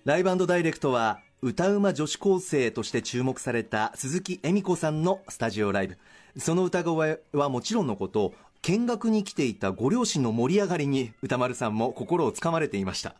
[0.03, 5.97] ライブダイレクトは歌うま女子高生として注目された鈴木恵美子さんのスタジオライブ。
[6.39, 13.13] その歌声はもちろんのこと見学に来ていたご両親の盛り上がりに宇多丸さんも心をつかまれていました。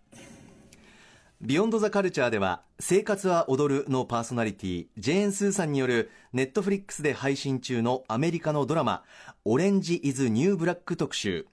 [1.41, 9.03] Beyond the Culture では生活は踊るのパーソナリティジェーン・スーさんによるネットフリックスで配信中のアメリカのドラマ
[9.45, 11.45] Orange Is the New Black 特集。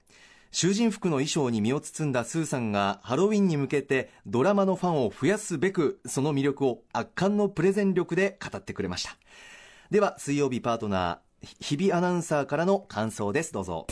[0.51, 9.17] 囚人服の衣装に身を包んだスーさんがハロウィンに向けてドラマのファンを増やすべくその魅力を圧巻のプレゼン力で語ってくれました
[9.91, 13.87] では水曜日パートナー日比アナウンサーからの感想ですどうぞ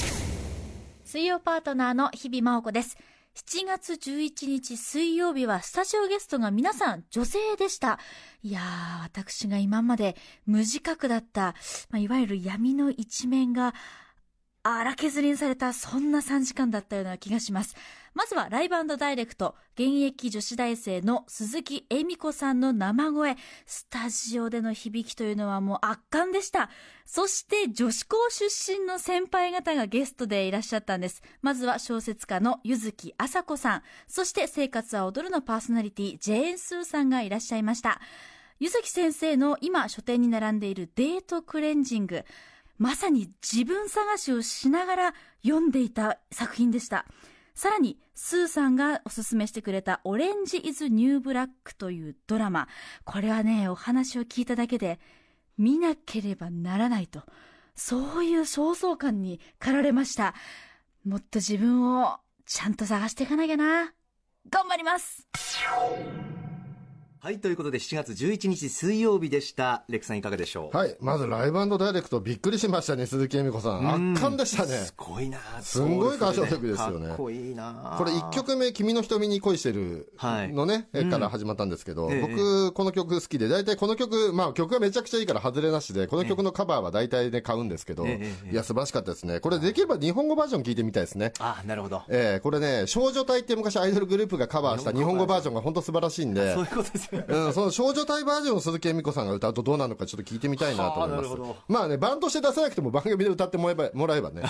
[1.16, 2.98] 水曜パートナーの日々真央子です。
[3.36, 8.00] 7月11日水曜日はスタジオゲストが皆さん女性でした。
[8.42, 11.54] いやー、私が今まで無自覚だった、
[11.90, 13.76] まあ、いわゆる闇の一面が
[14.68, 17.76] 荒削りにされたそんな3時間だったような気がします。
[18.16, 23.36] まずはライブダイレクト、現役女子大生の鈴木恵美子さんの生声、
[23.68, 26.72] スタジオでの響きというのはもう圧巻でした。
[27.06, 31.22] そして女子校出身の先輩方がゲストでいらっしゃったんです。
[31.44, 38.02] まずは小説家の柚木麻子さこさん、そして生活は踊るのパーソナリティ、ジェーン・スーさんがいらっしゃいました。
[38.60, 42.24] 柚木先生の今書店に並んでいるデートクレンジング。
[42.78, 47.06] まさに自分探しをしながら読んでいた作品でした。
[47.54, 52.68] さらに、スーさんがおすすめしてくれたオレンジ・イズ・ニュー・ブラックというドラマ。
[53.06, 55.00] これはね、お話を聞いただけで、
[55.58, 57.24] 見なければならないと。
[57.76, 60.34] そういう焦燥感に駆られました。
[61.06, 63.94] もっと自分をちゃんと探していかなきゃな。
[64.50, 65.28] 頑張ります
[67.26, 69.84] はい、ということで7月11日水曜日でした。
[69.90, 70.78] レクさんいかがでしょう？
[70.78, 74.14] はい、まずライブダイレクトびっくりしましたね、鈴木恵美子さん。
[74.14, 74.74] 圧巻でしたね。
[74.74, 77.08] すごいなすごい歌唱力ですよね。
[77.08, 88.20] かっこいいなこれ1曲目、君の瞳に恋してるのね、はい、から始まったんですけど、うん、僕、この曲好きで、大体この曲、まあ曲がめちゃくちゃいいから外れなしで、この曲のカバーは大体ね、買うんですけど、い
[88.54, 89.40] や、素晴らしかったですね。
[89.40, 91.34] これできれば日本語バージョン聞いてみたいですね。
[91.40, 92.04] あ、なるほど。
[92.08, 97.15] えー、これね、少女隊って昔アイドルグループがカバーした日本語バージョンが本当素晴らしいんで、そういうことですよね。
[97.28, 101.30] うん、その少女隊バージョンを鈴木恵美子さんが歌うとどうなるのかちょっと聞いてみたいなと思います。
[101.68, 104.44] まあね、バンとして出さなくても番組で歌ってもらえばもらえばね、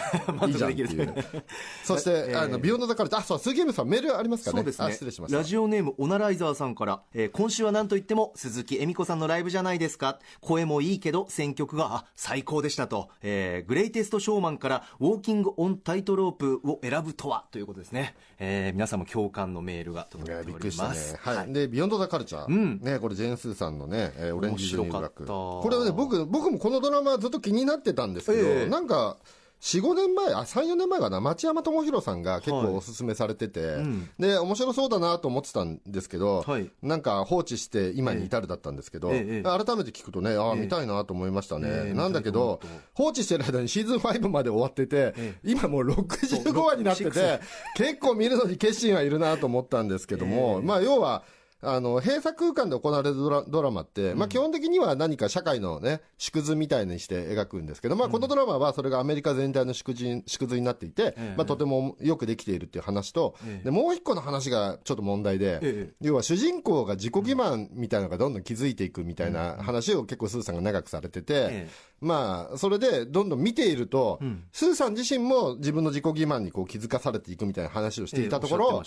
[0.47, 1.15] いいじゃんっていう。
[1.83, 4.91] そして、あの、 Beyond the Culture、あ、そう、鈴木瑛美子さんメールありますかねそうですね。
[4.91, 5.37] 失礼しました。
[5.37, 10.19] ラジオネーム、オナライザーさんから、えー、今週は何と言っても鈴木瑛美子さんのライブじゃないですか。
[10.41, 13.09] 声もいいけど、選曲が、あ、最高でしたと。
[13.21, 18.15] えー、グレイテストショーマンから、 Walking on Tightrope を選ぶとは、ということですね。
[18.39, 21.13] えー、皆さんも共感のメールが届いております。
[21.13, 21.53] ね、はい。
[21.53, 22.49] で、 Beyond the Culture。
[22.55, 22.79] うん。
[22.81, 29.17] ね、これジェーンスーさんのね、えー、オレンジイズニュー、これはね、僕、僕もこのドラマずっと気になってたんですけど、えー、なんか、
[29.61, 41.67] 4、5年前、あ、3、4年前かな、町山智博さんが結構おすすめされてて、はいうん、で、面白そうだなと思ってたんですけど、はい、なんか放置して今に至るだったんですけど、えー、改めて聞くとね、ああ、見たいなと思いましたね。
[41.67, 42.59] えー、なんだけど、
[42.93, 47.39] 放置してる間にシーズン5まで終わってて、今もう65話になってて、
[47.75, 51.23] 結構見るのに決心はいるなと思ったんですけども、まあ要は、
[51.65, 71.67] あの、閉鎖空間で行われるドラドラマって、まあ基本的には何か社会のね、縮図みたいにして描くんですけど、まあこのドラマはそれがアメリカ全体の縮図縮図になっていて、まあとてもよくできているっていう話と、で、もう一個の話がちょっと問題で、要は主人公が自己欺瞞みたいなのがどんどん気づいていくみたいな話を結構スーさんが長くされてて、
[72.01, 74.19] まあ、それでどんどん見ていると、
[74.51, 78.83] スーさん自身も自分の自己欺瞞にこう気づかされていくみたいな話をしていたところ、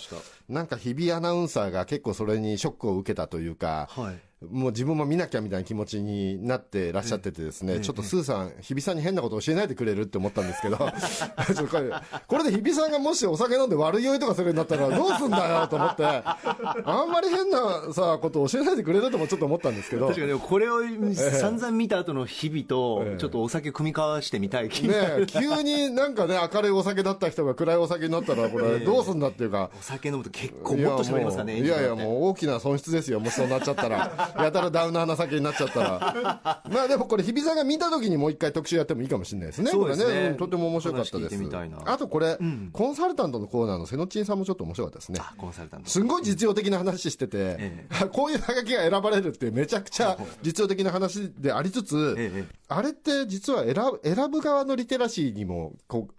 [0.47, 11.91] なんか日比アナウンサーが結構それにショックを受けたというか、はい、もう自分も見なきゃみたいな気持ちになってらっしゃっててですね、ちょっとスーさん、日比さんに変なこと教えないでくれるって思ったんですけど、 これ
[12.25, 20.07] これで日比さんがもしお酒飲んで悪酔いとかするようになったらどうすんだよと思って、あんまり変なさ、こと教えないでくれるともちょっと思ったんですけど。
[20.07, 29.69] 確かにこれを散々見た後の日々と、ちょっとお酒組み交わしてみたい気ね急になんかね、明るいお酒だった人が暗いお酒になったら、これどうすんだっていうか。
[29.77, 31.59] お酒飲むと結構もっと喋りますかね。
[31.59, 34.28] いやいや、もう大きな損失ですよ、もしそうなっちゃったら。
[34.37, 36.63] やたらダウナーな酒になっちゃったら。
[36.69, 39.71] まあでもこれ、日比さんが見た時にもう一回特集やってもいいかもしれないですね。
[39.71, 40.13] そうですね。
[40.13, 41.39] ね、うん、とても面白かったです。
[41.85, 45.19] あとこれ、うん、コンサルタントのコーナーの瀬野ちんさんもちょっと面白かったですね。
[45.37, 45.89] コンサルタント。
[45.89, 56.13] すごい実用的な話してて、ええ、こういうハガキが選ばれるってめちゃくちゃ実用的な話でありつつ、え、あれって実は選選ぶ側のリテラシーにも、こう、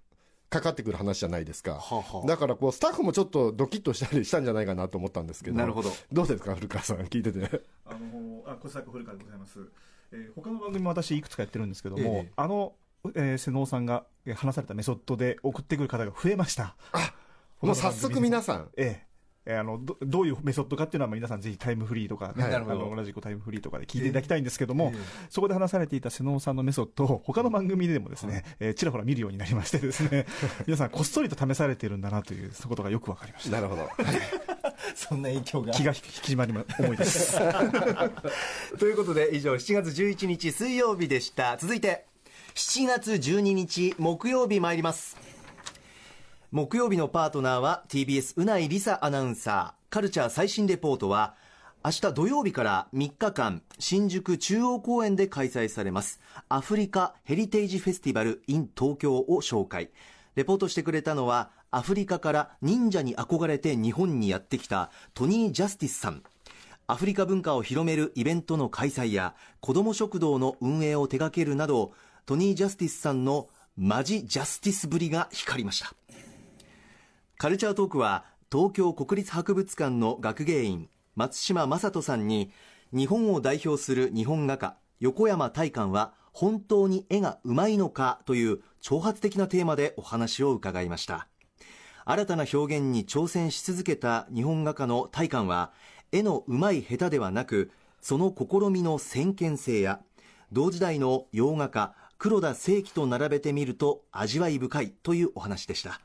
[0.50, 1.74] かかってくる話じゃないですか。
[1.74, 5.56] ははだからこう、スタッフもちょっとドキッとしたりしたんじゃないかなと思ったんですけど。
[5.56, 5.90] なるほど。
[6.12, 7.62] どうですか、古川さん、 聞いてて。
[7.86, 9.60] あの、あ、小坂古川でございます。
[10.12, 12.74] えー、他の番組も私いくつかやってるんですけども、ええ、あの、
[13.14, 16.74] えー、瀬能さんが話されたメソッドで送ってくる方が増えました。
[16.92, 17.14] あ、
[17.60, 18.70] もう早速皆さん。
[18.76, 19.09] ええ。
[19.46, 25.00] えー、あのどどういうメソッドかっていうのは皆さんぜひタイムフリーとか、ね、はい、あの同じくタイムフリーとかで聞いていただきたいんですけども、えー、
[25.30, 30.26] そこで話されていた瀬能さんのメソッドを他の番組でもですね、はい、えー、ちらほら見るようになりましてですね
[30.66, 33.56] 皆さんこっそりと試されているんだなということがよくわかりました。
[33.56, 33.88] なるほど。
[34.94, 35.72] そんな影響が。
[35.72, 37.38] 気が引き締まり重いです。
[38.78, 41.56] ということで以上7月11日水曜日でした。
[41.56, 42.06] 続いて
[42.54, 45.29] 7月12日木曜日参ります
[46.52, 49.92] 木曜日のパートナーは TBS うないりさアナウンサー。
[49.92, 51.36] カルチャー最新レポートは
[51.84, 56.18] 明日土曜日から3日間新宿中央公園で開催されます。
[56.48, 59.90] アフリカヘリテージフェスティバル in 東京を紹介。
[60.34, 66.24] レポートしてくれたのはアフリカから忍者に憧れて日本にやってきたトニー・ジャスティスさん。
[66.88, 71.92] アフリカ文化を広めるイベントの開催や子ども食堂の運営を手掛けるなど
[72.26, 75.94] トニー・ジャスティスさんのマジジャスティスぶりが光りました。
[77.40, 82.52] カルチャートークは東京国立博物館の学芸員松島正人さんに
[82.92, 91.28] 日本を代表する日本画家横山大観は本当に絵がうまいのかという挑発的なテーマでお話を伺いました。
[92.04, 95.72] 新たな表現に挑戦し続けた日本画家の大観は
[96.12, 97.70] 絵のうまい下手ではなく
[98.02, 100.00] その試みの先見性や
[100.52, 106.02] 同時代の洋画家黒田清輝と並べてみると味わい深いというお話でした。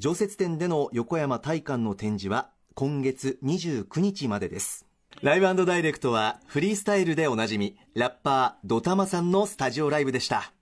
[0.00, 4.86] 常設展での横山大観の展示は今月29日までです。
[5.22, 10.52] ライブダイレクトはフリースタイルでおなじみラッパードタマさんのスタジオライブでした。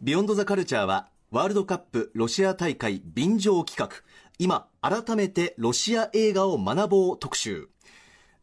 [0.00, 4.04] ビヨンドザカルチャーはワールドカップロシア大会便乗企画。
[4.38, 7.68] 今改めてロシア映画を学ぼう特集。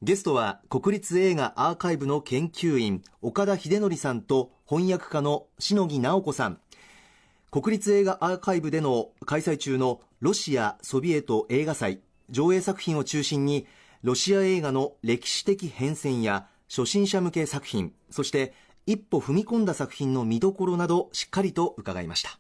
[0.02, 6.60] ゲストは国立映画アーカイブの研究員岡田秀則さんと翻訳家の篠木直子さん。
[7.52, 12.02] 国立映画アーカイブでの開催中のロシア・ソビエト映画祭。
[12.30, 13.68] 上映作品を中心に
[14.02, 18.54] ロシア映画の歴史的変遷や初心者向け作品そして
[18.88, 22.32] 一歩踏み込んだ作品の見どころなどしっかりと伺いました。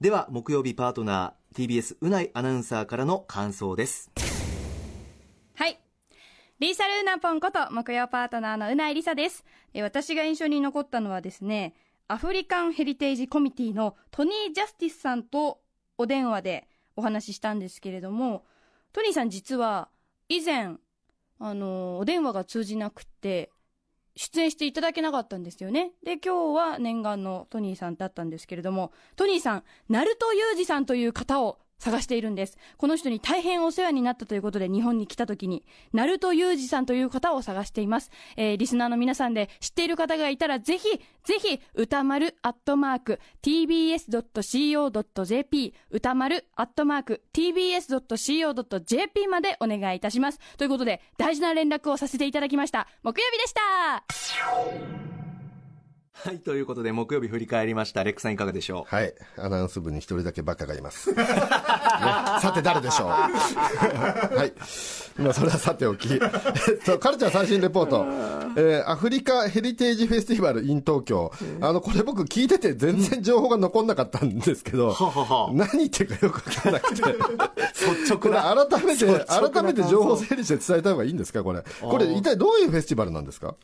[0.00, 4.10] では木曜日パートナー TBS うないアナウンサーからの感想です。
[5.54, 5.80] はい。
[6.58, 9.44] リーサルウナポンこと木曜パートナーのうないりさです。
[9.74, 11.74] 私が印象に残ったのはですね
[12.08, 15.60] アフリカンヘリテージコミティのトニー・ジャスティスさんと
[15.98, 18.44] お電話でお話ししたんですけれども、
[18.92, 19.88] トニーさん実は
[20.28, 20.76] 以前、
[21.40, 23.50] あの、お電話が通じなくて、
[24.14, 25.92] 出演していただけなかったんですよね。
[26.02, 32.56] で、今日は念願のトニーさんだったんですけれども、トニーさん、ナルトユージさんという方を探しているんです。
[32.76, 38.10] この人に大変お世話になったということで日本に来た時に、ナルトユージさんという方を探しています。
[38.36, 40.88] えー、リスナーの皆さんで知っている方がいたらぜひ、
[41.24, 44.14] ぜひ、歌丸アットマーク tbs.co.jp
[45.90, 50.40] 歌丸アットマーク tbs.co.jp までお願いいたします。
[50.56, 52.88] ということで、大事な連絡をさせていただきました。
[53.02, 54.04] 木曜日でした
[56.24, 58.02] はい、ということで、木曜日振り返りました。
[58.02, 58.94] レックさんいかがでしょう？
[58.94, 61.12] はい、アナウンス部に一人だけバカがいます。
[61.14, 63.08] ね、さて誰でしょう？
[63.12, 64.52] はい。
[65.22, 66.08] まあ、それはさておき。
[66.12, 66.20] えっ
[66.84, 68.04] と、カルチャー最新レポート。
[68.58, 71.30] えー、アフリカヘリテージフェスティバル in 東京。
[71.60, 74.94] あの、これ僕聞いてて全然情報が残んなかったんですけど、
[75.52, 77.02] 何言ってるかよくわからなく て。
[77.02, 78.66] 率直な。
[78.66, 81.62] 改めて、改めて情報整理して伝えた方がいいんですかこれ。
[81.80, 83.54] これ一体どういうフェスティバルなんですか？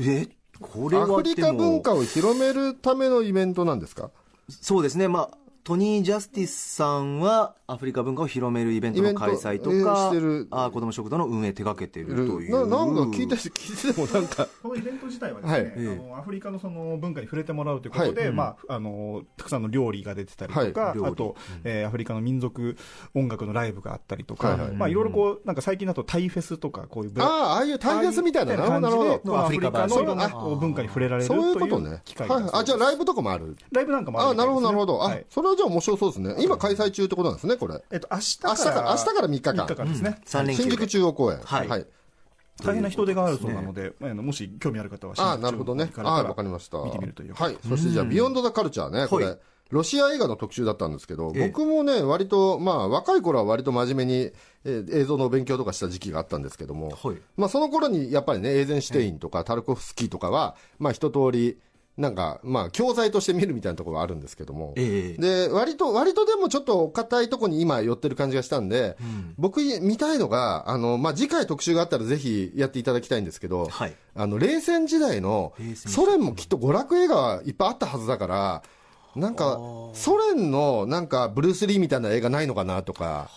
[0.00, 0.26] え
[0.60, 4.10] これアフリカ文化を広めるためのイベントなんですか？
[4.48, 10.12] そうですね、まあ、トニー・ジャスティスさんはアフリカ文化を広めるイベントの開催とか、
[10.52, 12.52] あ子ども食堂の運営手掛けているという。
[12.52, 14.46] ななんか聞いて聞いてもなんか。
[14.62, 22.76] このイベント自体はですね、はい、あのアフリカのその文化に触れてもらうということで、はい、まあ、あの、たくさんの料理が出てたりとか、はい、あと、うん、えー、アフリカの民族
[23.16, 31.40] 音楽のライブがあったりとか、はいはい、まあ、いろいろこう、なんか最近だとタイフェスとか、こういうああ、ああいうタイフェスみたいな感じで、アフリカのいろんな文化に触れられるという
[32.04, 32.60] 機会そういうことね。
[32.60, 35.04] あ、じゃあライブとかもあるライブなんかもある、あ、なるほど、なるほど。
[35.04, 36.36] あ、それはじゃあ面白そうですね。
[36.38, 37.82] 今開催中ってことなんですね、これ。
[37.90, 38.90] えっと、明日から。
[38.90, 39.54] 明日から3日間。
[39.54, 40.18] 3日間ですね。
[40.18, 41.40] うん、新宿中央公園。
[41.44, 41.68] はい。
[41.68, 41.86] はい
[42.64, 45.90] 大変な人手があるそうなので、ね、もし興味ある方はああ、なるほどね。
[45.94, 46.78] わかりました。
[46.78, 47.34] 見てみるという。
[47.34, 47.58] はい。
[47.68, 49.36] そしてじゃあ、ビヨンドザカルチャーね、これ。
[49.70, 54.30] ロシア映画の特集だったんですけど、僕もね、割と、まあ、若い頃は割と真面目に、
[54.64, 61.58] えー、映像の勉強とかした時期があったんですけども、はい、まあ、その頃にやっぱりね、エーゼンシュテインとかタルコフスキーとかは、まあ、一通り、
[61.96, 78.62] なんか、まあ、教材として見るみたいなところがあるんですけども、えで、割と、割とでもちょっと硬いところに今寄ってる感じがしたんで、うん、僕見たいのが、あの、まあ、次回特集があったらぜひやっていただきたいんですけど、はい、あの、冷戦時代の、ソ連もきっと娯楽映画いっぱいあったはずだから、
[79.16, 79.58] なんか、
[79.94, 83.30] ソ連のなんかブルース・リーみたいな映画ないのかなとか、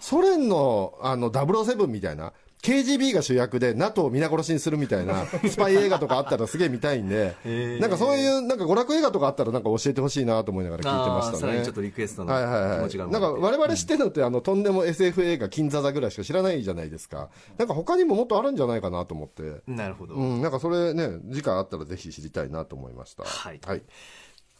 [0.00, 7.34] ソ連のあの007みたいな、KGB が主役で NATO を皆殺しにするみたいな スパイ映画とかあったらすげえ見たいんで、
[7.80, 11.64] なんかそういうなんか娯楽映画とかあったらなんか教えてほしいなと思いながら聞いてましたね。
[11.64, 17.30] ちょっとリクエストの気持ちが、はいはいはい、なんか我々知ってるのってあのとんでも SF 映画金座座ぐらいしか知らないじゃないですか。
[17.58, 19.62] なんか他にももっとあるんじゃないかなと思って。
[19.66, 20.14] なるほど。
[20.14, 23.24] うん、なんかそれね、次回あったらぜひ知りたいなと思いました。
[23.24, 23.60] はい。
[23.66, 23.82] はい。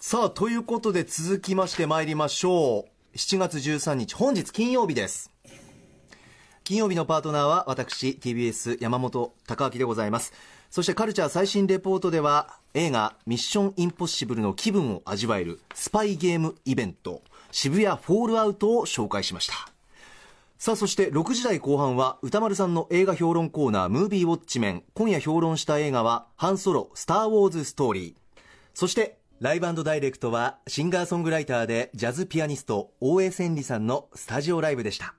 [0.00, 3.16] さあ、ということで続きまして参りましょう。
[3.16, 5.31] 7月13日、本日金曜日です。
[6.72, 10.32] 金曜日のパートナーは私 TBS 山本貴明でございます。
[10.70, 17.20] そしてカルチャー最新レポートでは映画ミッションインポッシブルの気分を味わえるスパイゲームイベント
[17.50, 19.52] 渋谷フォールアウトを紹介しました。
[20.56, 28.14] さあそして6時台後半は歌丸さんの映画評論コーナームービーウォッチメン今夜評論した映画はハンソロスター・ウォーズ・ストーリー。
[28.72, 35.14] そしてライブダイレクトはシンガーソングライターでジャズピアニスト大江千里さんのスタジオライブでした。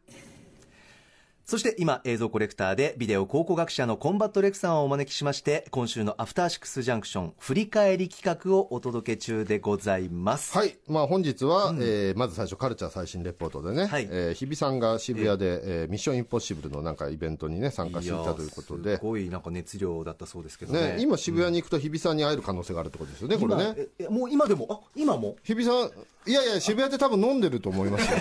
[1.45, 10.57] そして今映像コレクターでビデオ考古学者のコンバットレクさんをお招きしまして今週のアフターシックスジャンクション振り返り企画をお届け中でございます。
[10.57, 18.95] はい、まあ、本日は、うん、えー、まず最初カルチャー最新レポートでね、はい、えー、日比さんが渋谷で、えー、ミッションインポッシブルのなんかイベントにね参加していたということで。
[18.95, 23.75] すごいなんか熱量だったそうですけどね、ね、今渋谷に行くと日比さんに会える可能性があるってことですよね、これね。
[24.09, 24.67] もう今でも？
[24.69, 25.35] あ今も？
[25.43, 25.91] 日比さん
[26.25, 28.17] いやいや渋谷って多分飲んでると思いますよ。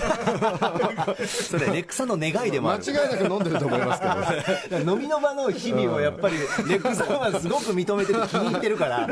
[1.24, 6.44] それレックさんの願いでも間違いなく飲んでると思いますけど飲みの場の日々をやっぱりレ
[6.76, 9.08] ックさんはすごく認めてる気に入ってるから、 あん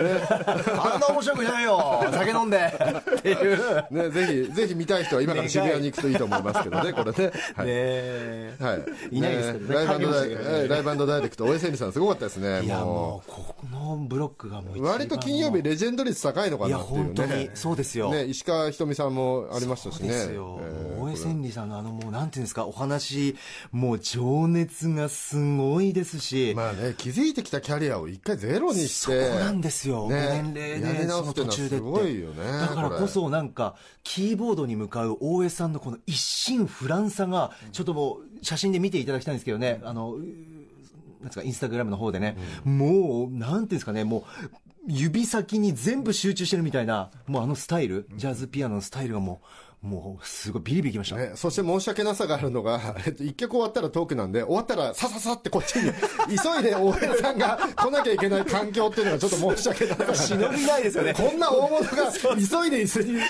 [1.00, 2.04] な面白くないよ。
[2.12, 2.58] 酒飲んで。
[2.58, 7.32] っていう、ね、ぜひぜひ見たい人は今から渋谷に行くといいと思いますけどねこれね。
[7.54, 7.66] はい。
[7.66, 8.74] ね、は
[9.10, 9.74] い、いないですけどね。
[9.74, 13.30] ライブダイライブダイレクト大江千里さんすごかったですねいやもう。
[13.30, 17.04] このブロックがもう割と金曜日レジェンド率高いのかなっていうね。
[17.04, 20.08] いや本当にそうですよ、ね、石川ひとみさんもありましたしね。
[20.08, 20.60] ですよ。
[20.62, 23.36] えー、大江千里さんのあのもうなんていうんですか、お話、
[23.72, 26.52] もう情熱がすごいですし。
[26.56, 29.28] まあね、気づいてきたキャリアを一回ゼロにして。
[29.28, 30.08] そうなんですよ。
[30.08, 32.44] ね、年齢でその途中ですごいよね。
[32.44, 42.36] だからこそなんか、キーボードに向かう大江さんのこの一心不乱さが、ちょっともう写真で見ていただきたいんですけどね、あの、なんですか、インスタグラムの方でね、
[42.66, 44.50] うん、もう、なんていうんですかね、もう、
[44.86, 49.46] 指先に全部集中してるみたいな、もうあのスタイル、ジャズピアノのスタイルがもう、
[49.82, 51.16] もう、すごいビリビリきました。
[51.16, 55.90] ね、そして申し訳なさがあるのが、 えっと、一曲終わったらトークなんで、終わったらさささってこっちに、
[56.28, 61.14] 急いで大江さんが来なきゃいけない環境っていうのがちょっと申し訳なさが、 忍びないですよね。
[61.14, 63.20] こんな大物が急いで椅子に、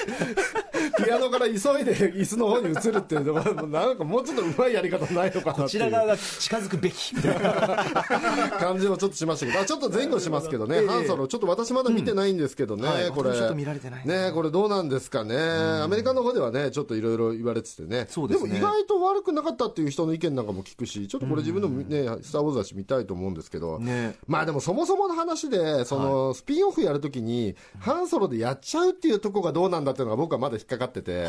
[1.04, 13.32] ピアノから急いで椅子の方に移るっていうのは、なんかもうちょっとうまいやり方ないのかなこちら側が近づくべき、みたいな感じもちょっとしましたけど、あちょっと前後しますけどね、ハンソロ、ちょっと私まだ見てないんですけどね、うんはい、これ。
[13.36, 14.06] ちょっと見られてない。
[14.06, 15.36] ね、これどうなんですかね。
[15.36, 17.88] アメリカの方ではね、ちょっといろいろろ言われててね。
[17.88, 18.28] でね。
[18.28, 31.28] でも意外と悪くなかったっていう人の意見なんかも聞くしちょっとこれ自分のね、スター・ウォーズだし見たいと思うんですけど、ね、まあでもそもそもの話でその、スピンオフやるときにハンソロでやっちゃうっていうとこがどうなんだっていうのが僕はまだ引っかかってて、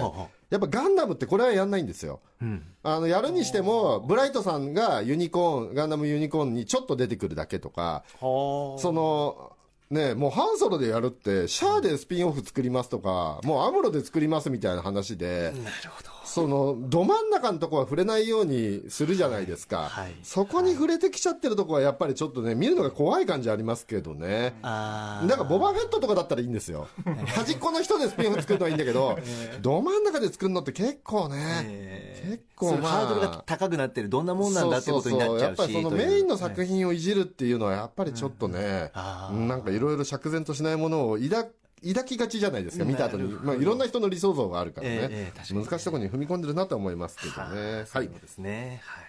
[0.49, 9.53] やっぱガンダムってこれはやんないんですよ、うん、あのやるにしてもブライトさんがユニコーンガンダムユニコーンにちょっと出てくるだけとかその
[9.92, 16.10] ねもうハンソロでやるって、シャアでスピンオフ作りますとか、もうアムロで作りますみたいな話で、なるほど。
[16.32, 24.53] そのど真ん中のところは触れないようにするじゃないですか、はい、そこに触れてきちゃってるところはやっぱりちょっとね見るのが怖い感じありますけどね。
[24.63, 26.88] なんかボバフェットとかだったらいいんですよ。
[27.36, 29.19] 端っこの人でスピンオフ作るのはいいんだけど
[29.61, 32.91] ど真ん中で作るのって結構ね、結構まあ。
[32.91, 38.91] ハードルが高くなってるどんなもんなんだってことになっちゃうしやっぱりそのメインの作品をいじるっていうのはやっぱりちょっとね、
[39.32, 41.51] うん、なんかいろいろ釈然としないものを抱
[41.88, 43.23] 抱きがちじゃないですか、見た後に。
[43.34, 44.97] まあ、いろんな人の理想像があるからね。
[45.01, 47.77] えー、難しいところに踏み込んでるなと思いますけどね。
[47.77, 47.86] はい。
[47.86, 48.82] そうですね。
[48.86, 49.05] はい。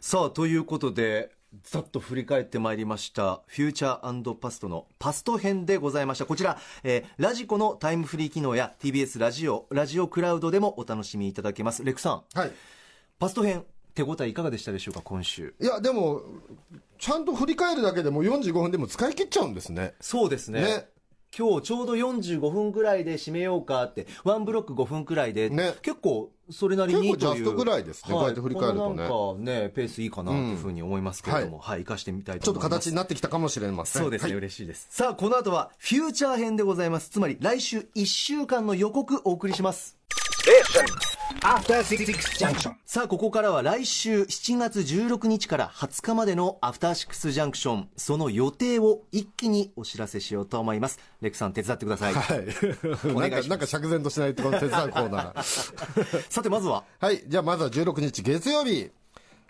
[0.00, 1.30] さあ、ということで、
[1.64, 6.26] ざっと振り返ってまいりました、フューチャーパストのパスト編でございました。
[6.26, 11.84] こちら、えー、ラジコのタイムフリー機能や TBS ラジオ、ラジオクラウドでもお楽しみいただけます。
[11.84, 12.22] レクさん。
[12.34, 12.52] はい。
[13.18, 13.64] パスト編、
[13.94, 15.54] 手応えいかがでしたでしょうか、今週。
[15.60, 16.22] いや、でも、
[16.98, 19.94] ちゃんと振り返るだけでも45分でも使い切っちゃうんですね。
[20.00, 20.62] そうですね。
[20.62, 20.88] ね
[21.36, 28.96] 今日ちょうど45分ぐらいで締めようかって、ワンブロック5分くらいで、ね、結構それなりに結構ジャストぐらいですね、はい、こうやって振り返るとね。
[28.96, 32.68] なんかね、ペースいいかなというふうに思いますけれども、うん、はい、生、かしてみたいと思います。
[32.68, 34.02] ちょっと形になってきたかもしれません。
[34.02, 34.88] そうですね、はい、嬉しいです。
[34.90, 37.10] さあ、この後はフューチャー編でございます。
[37.10, 39.99] つまり来週1週間の予告お送りします。
[42.86, 50.98] さあここからは来週7月16日から20日までのアフターシックスジャンクションその予定を一気にお知らせしようと思います。
[51.20, 52.14] レクさん手伝ってください。
[52.14, 52.38] はい。
[53.14, 53.48] お願いします。
[53.50, 56.22] なんか釈然としないとこの手伝うコーナー。
[56.30, 56.84] さてまずは。
[56.98, 57.22] はい。
[57.26, 58.90] じゃあまずは16日月曜日。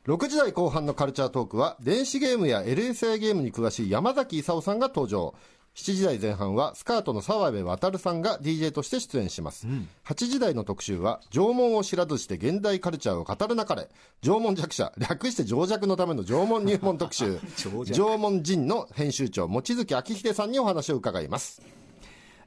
[0.06, 5.34] 6時台後半のカルチャートークは電子ゲームや LSI ゲームに詳しい山崎勲さんが登場
[5.76, 13.88] 7時台前半はスカートの澤部渉さんが DJ として出演します、うん、8時台の特集は縄文を知らずして現代カルチャーを語るなかれ。
[14.22, 17.38] 縄文弱者略して情弱のための縄文入門特集。
[17.92, 21.62] 縄文人の編集長望月明秀さんにお話を伺います。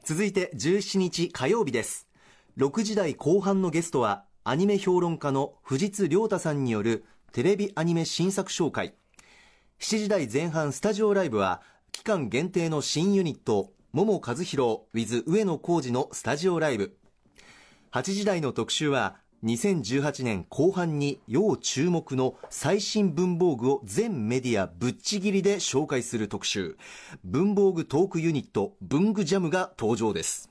[0.04, 2.08] 続いて17日火曜日です。
[2.58, 8.94] 6時台後半のゲストはアニメ評論家の藤津亮太さんによるテレビアニメ新作紹介。
[9.80, 11.62] 7時台前半スタジオライブは
[11.94, 16.98] 期間限定の新ユニット桃和弘 with 上野浩二のスタジオライブ。
[17.94, 19.16] 8時台の特集は
[19.46, 26.78] 2018年後半に要注目の最新文房具を全メディアぶっちぎりで紹介する特集。
[27.24, 30.50] 文房具トークユニット文具ジャムが登場です。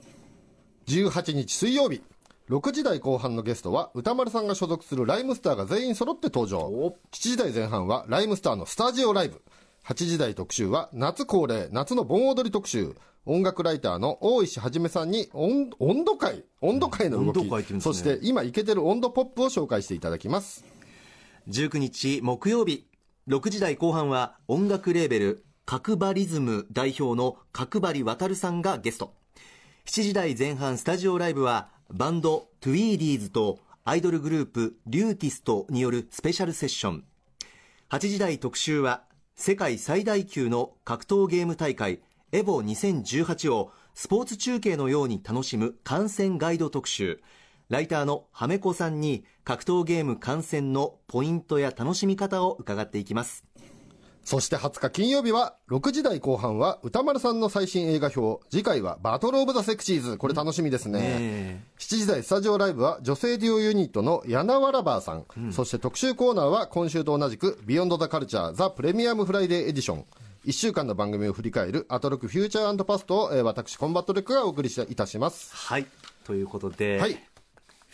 [0.86, 2.02] 18日水曜日
[2.48, 6.68] 6時台後半のゲストは歌丸さんが所属するライムスターが全員揃って登場。
[6.68, 9.42] 7時台前半はライムスターのスタジオライブ
[9.84, 12.94] 8時台特集は夏恒例夏の盆踊り特集
[13.26, 15.70] 音楽ライターの大石はじめさんに温
[16.04, 20.64] 度会温度会の動き、ね、そして今イケてる音頭ポップを紹介していただきます。
[21.48, 22.86] 19日木曜日
[23.26, 29.14] 6時台後半は音楽レーベルカクバリズム代表の角張渉さんがゲスト。
[29.86, 37.04] 7時台前半スタジオライブはバンドトゥイーディーズとアイドルグループ RYUTist によるスペシャルセッション。
[37.90, 39.02] 8時台特集は
[39.34, 42.00] 世界最大級の格闘ゲーム大会
[42.32, 47.20] EVO2018をスポーツ中継のように楽しむ観戦ガイド特集。
[47.68, 53.44] ライターのはめこさんに格闘ゲーム観戦のポイントや楽しみ方を伺っていきます。
[54.24, 58.44] そして20日金曜日は6時台後半は宇多丸さんの最新映画評。
[58.50, 60.16] 次回は Battle of the Sexes。
[60.16, 70.04] これ楽しみですね、ね、7時台スタジオライブは女性デュオユニットのヤナワラバーさん、うん、そして特集コーナーは今週と同じく Beyond the Culture the Premium Friday Edition。
[70.44, 75.54] 1週間の番組を振り返るアトロク Future Past を、えー、私コンバットレックがお送りいたします。
[75.54, 75.86] はい。
[76.24, 77.16] ということで、はい、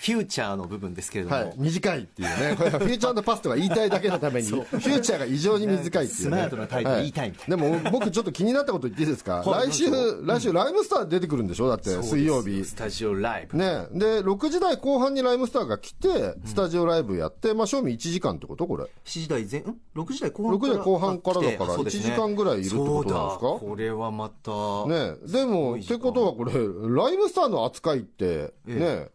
[0.00, 9.90] フューチャーの部分ですけれども、はい、短いっていうね、 これは Future Past が言いたいだけのために、フューチャーが異常に短いっていう、ね、スマートなタイプ言いたいみたいな、はい、でも僕、ちょっと気になったこと言っていいですか、来 週、
[10.24, 12.64] 来週、ライムスター出てくるんでしょ、だって、水曜日。
[12.64, 13.58] スタジオライブ。
[13.58, 16.08] ね、で、6時台後半にライムスターが来て、
[16.44, 18.68] スタジオライブやって、まあ、正味1時間ってこと？
[18.68, 18.84] これ。
[18.84, 23.40] 7時台前、ん ?6 時台後半6時台後半からだから、1時間ぐらいいるってことなんですか？
[23.40, 24.52] これはまた。
[24.86, 29.08] ね、でも、ってことはこれ、ライムスターの扱いって、ね、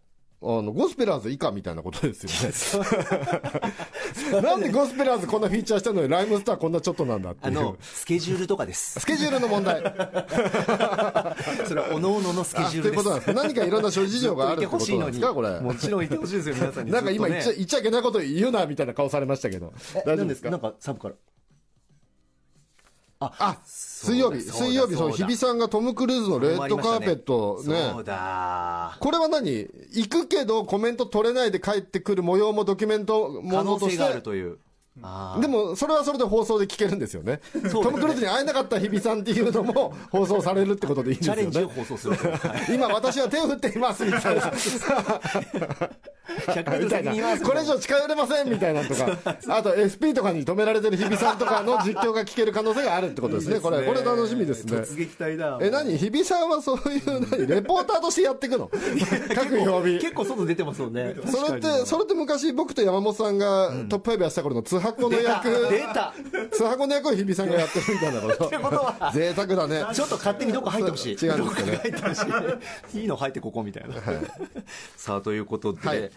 [0.46, 2.24] あの、ゴスペラーズ以下みたいなことです
[2.76, 4.42] よね。
[4.42, 7.58] なんでゴスペラーズこんなフィーチャーしたのに、ライムスターこんなちょっとなんだっていう。
[7.60, 9.00] あの、スケジュールとかです。
[9.00, 9.82] スケジュールの問題。
[11.66, 12.84] それは、おのおののスケジュールです。
[12.84, 15.60] ということなんです何かいろんな諸事情があるってことなんですか、 これ。
[15.62, 19.72] もちろん言ってほしいですよ、皆さんに、なんか今言っちゃ言っちゃいけないこと言うな、みたいな顔されましたけど。
[20.06, 20.50] 大丈夫ですか？
[20.50, 21.16] なんかサブから。
[23.24, 27.92] あ、あ水曜日、水曜日、そう、日比さんがトム・クルーズのレッドカーペットね。
[27.94, 28.98] そうだ。
[29.00, 29.70] これは何？
[29.92, 33.98] 行くけどコメント取れないで帰ってくる模様もドキュメントものとして。
[33.98, 34.60] 可能性があるという。
[34.96, 37.40] でも、それはそれで放送で聞けるんですよね。
[37.56, 41.42] ねトム・クルーズに会えなかった日比さんっていうのも放送されるってことでいいんですよね。
[41.42, 42.16] チャレンジを放送する。
[42.70, 44.52] 今、私は手を振っていますみたいな。
[46.80, 47.40] みたいな。
[47.40, 49.18] これ以上近寄れませんみたいなとか。
[49.50, 53.60] あと SP とかに止められてる日比さんとかの実況が聞ける可能性があるってことですね。
[53.60, 54.78] これ、これ楽しみですね。
[54.78, 55.58] 突撃隊だ。
[55.60, 55.98] え、何？
[55.98, 57.48] 日比さんはそういう、何？
[57.48, 58.70] レポーターとしてやっていくの？
[59.34, 59.98] 各曜日。
[60.00, 61.16] 結構外出てますもんね。
[61.26, 65.50] それって、それって昔僕と山本さんがトップ5やった頃の通箱の役。
[65.70, 66.14] 出た。
[66.52, 68.46] ツハコの役を日比さんがやってるみたいなこと。
[68.48, 69.12] ってことは。
[69.14, 69.86] 贅沢だね。
[69.94, 71.16] ちょっと勝手にどこ入ってほしい。
[71.16, 72.60] 違うんですよね。
[72.94, 73.04] い。
[73.04, 74.02] いの入ってここみたいな、はい、
[74.98, 76.12] さあということで、はい、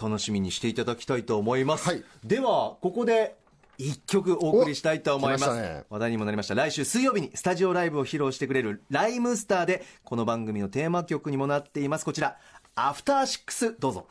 [0.00, 3.36] 楽しみにしていただきたいと思います、はい、ではここで
[3.78, 6.54] 一曲お送りしたいと思います、ね、話題にもなりました。
[6.54, 12.04] 来週水曜日にスタジオライブを披露してくれるライムスターでこの番組のテーマ曲にもなっています。
[12.04, 12.36] こちら
[12.74, 14.06] アフターシックスどうぞ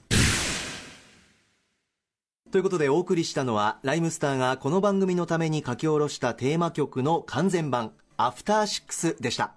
[2.51, 9.53] ということでお送りしたのはライムスターがこの番組のために書き下ろしたテーマ曲の完全版アフターシックスでした。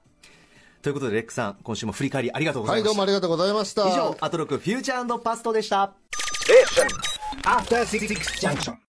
[0.83, 2.89] ということでレックさん今週も振り返りありがとうございました。
[2.91, 3.89] はいどうもありがとうございました。
[3.89, 5.95] 以上アトロクフューチャーパストでした。
[6.51, 7.77] えアフタ